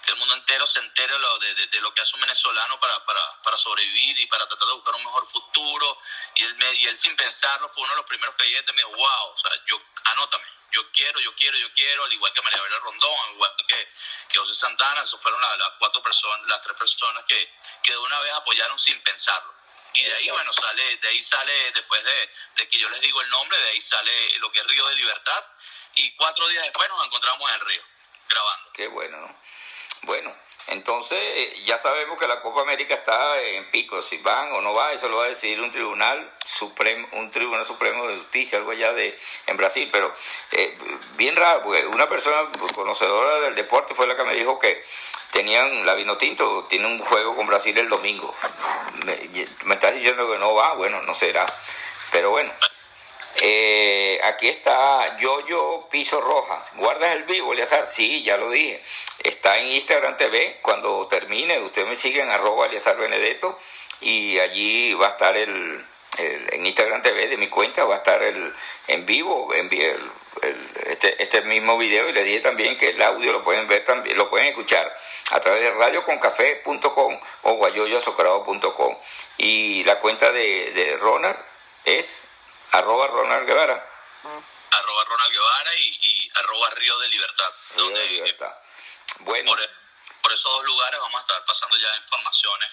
[0.04, 3.42] que el mundo entero se entere de, de, lo que hace un venezolano para, para,
[3.42, 6.00] para, sobrevivir y para tratar de buscar un mejor futuro.
[6.36, 8.96] Y él, me, y él sin pensarlo fue uno de los primeros creyentes, me dijo,
[8.96, 12.62] wow, o sea, yo, anótame, yo quiero, yo quiero, yo quiero, al igual que María
[12.62, 13.88] Vélez Rondón, al igual que,
[14.36, 17.50] José Santana, esos fueron las, cuatro personas, las tres personas que,
[17.82, 19.54] que de una vez apoyaron sin pensarlo.
[19.94, 23.22] Y de ahí, bueno, sale, de ahí sale, después de, de, que yo les digo
[23.22, 25.44] el nombre, de ahí sale lo que es Río de Libertad.
[25.94, 27.82] Y cuatro días después nos encontramos en el río,
[28.28, 28.72] grabando.
[28.72, 29.40] Qué bueno, ¿no?
[30.02, 30.36] Bueno,
[30.68, 31.18] entonces
[31.64, 35.08] ya sabemos que la Copa América está en pico, si van o no va, eso
[35.08, 39.16] lo va a decidir un tribunal supremo, un tribunal supremo de justicia, algo allá de
[39.46, 40.12] en Brasil, pero
[40.52, 40.76] eh,
[41.16, 42.38] bien raro, porque una persona
[42.74, 44.82] conocedora del deporte fue la que me dijo que
[45.32, 48.34] tenían la vino tinto, tiene un juego con Brasil el domingo.
[49.04, 51.46] Me, me estás diciendo que no va, bueno, no será,
[52.10, 52.52] pero bueno.
[53.42, 56.72] Eh, aquí está Yoyo Piso Rojas.
[56.76, 57.84] ¿Guardas el vivo, Eliazar?
[57.84, 58.82] Sí, ya lo dije.
[59.24, 60.58] Está en Instagram TV.
[60.62, 63.58] Cuando termine, usted me sigue en arroba Eliazar Benedetto.
[64.00, 65.84] y allí va a estar el,
[66.18, 68.52] en Instagram TV de mi cuenta, va a estar el
[68.88, 70.10] en vivo, envié el,
[70.86, 74.16] este, este mismo video y le dije también que el audio lo pueden ver también,
[74.16, 74.94] lo pueden escuchar
[75.32, 78.96] a través de radioconcafe.com o guayoyoazucarado.com
[79.38, 81.36] y la cuenta de, de Ronald
[81.84, 82.25] es
[82.72, 83.92] arroba Ronald Guevara.
[84.70, 87.52] Arroba Ronald Guevara y, arroba Río de Libertad.
[87.76, 88.36] donde,
[89.20, 89.52] bueno.
[90.22, 92.68] Por, esos dos lugares vamos a estar pasando ya informaciones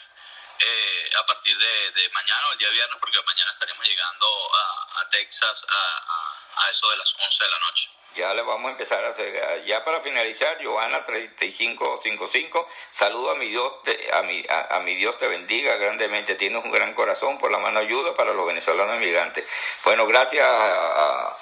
[0.59, 5.65] eh, a partir de, mañana o el día viernes, porque mañana estaremos llegando a, Texas
[5.69, 7.89] a, a, eso de las 11 de la noche.
[8.15, 9.63] Ya le vamos a empezar a hacer.
[9.65, 15.17] Ya para finalizar, Joana 3555, saludo a mi Dios, te, a, mi, a, mi Dios
[15.17, 16.35] te bendiga grandemente.
[16.35, 19.45] Tienes un gran corazón por la mano ayuda para los venezolanos inmigrantes.
[19.83, 21.37] Bueno, gracias a,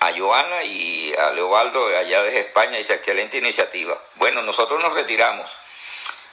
[0.00, 3.96] a Joana y a Leobaldo allá desde España, esa excelente iniciativa.
[4.16, 5.48] Bueno, nosotros nos retiramos.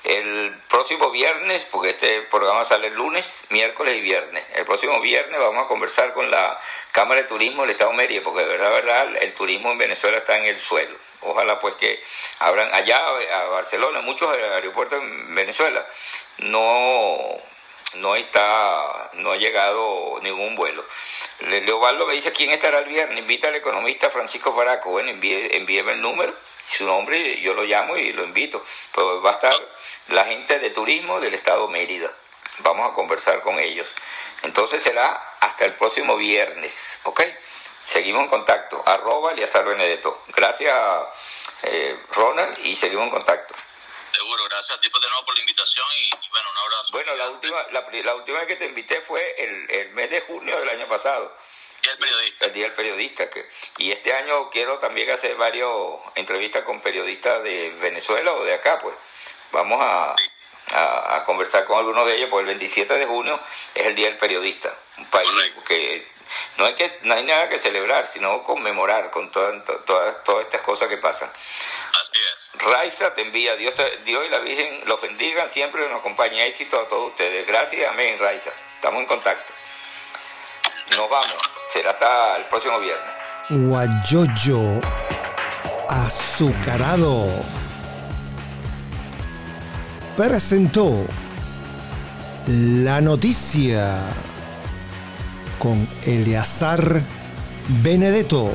[0.04, 4.44] El próximo viernes, porque este programa sale el lunes, miércoles y viernes.
[4.56, 6.60] El próximo viernes vamos a conversar con la
[6.94, 10.18] Cámara de Turismo del Estado de Mérida, porque de verdad, verdad, el turismo en Venezuela
[10.18, 10.96] está en el suelo.
[11.22, 12.02] Ojalá pues que
[12.40, 15.86] abran allá a Barcelona, muchos aeropuertos en Venezuela,
[16.38, 17.18] no,
[17.96, 20.84] no está, no ha llegado ningún vuelo.
[21.42, 26.02] Leobaldo me dice quién estará el viernes, invita al economista Francisco Faraco, bueno, envíeme el
[26.02, 26.34] número,
[26.70, 28.64] su nombre, yo lo llamo y lo invito.
[28.92, 29.56] Pues va a estar
[30.10, 32.12] la gente de turismo del estado Mérida.
[32.60, 33.88] Vamos a conversar con ellos.
[34.44, 37.22] Entonces será hasta el próximo viernes, ¿ok?
[37.82, 38.82] Seguimos en contacto.
[38.86, 40.22] Arroba Eliazar Benedetto.
[40.28, 40.76] Gracias,
[41.64, 43.56] eh, Ronald, y seguimos en contacto.
[44.12, 46.92] Seguro, gracias a ti pues, de nuevo por la invitación y, bueno, un abrazo.
[46.92, 50.60] Bueno, la última, la, última vez que te invité fue el, el mes de junio
[50.60, 51.36] del año pasado.
[51.82, 52.46] Día del periodista.
[52.46, 53.30] El día del periodista.
[53.30, 55.70] Que, y este año quiero también hacer varias
[56.16, 58.96] entrevistas con periodistas de Venezuela o de acá, pues.
[59.52, 60.16] Vamos a,
[60.76, 63.40] a, conversar con algunos de ellos, porque el 27 de junio
[63.74, 65.30] es el Día del Periodista, un país
[65.68, 66.08] que
[66.58, 70.62] no hay, que no hay nada que celebrar, sino conmemorar con todas, todas, todas estas
[70.62, 71.30] cosas que pasan.
[71.30, 72.52] Así es.
[72.62, 73.74] Raiza te envía, Dios,
[74.06, 77.48] Dios y la Virgen los bendigan, siempre nos acompaña éxito a todos ustedes.
[77.48, 78.52] Gracias, amén, Raiza.
[78.76, 79.54] Estamos en contacto.
[80.98, 83.20] Nos vamos, será hasta el próximo viernes.
[83.50, 84.82] Guayoyo
[85.90, 87.28] azucarado
[90.16, 91.06] presentó
[92.48, 93.98] la noticia
[95.58, 97.02] con Eleazar
[97.82, 98.52] Benedetto.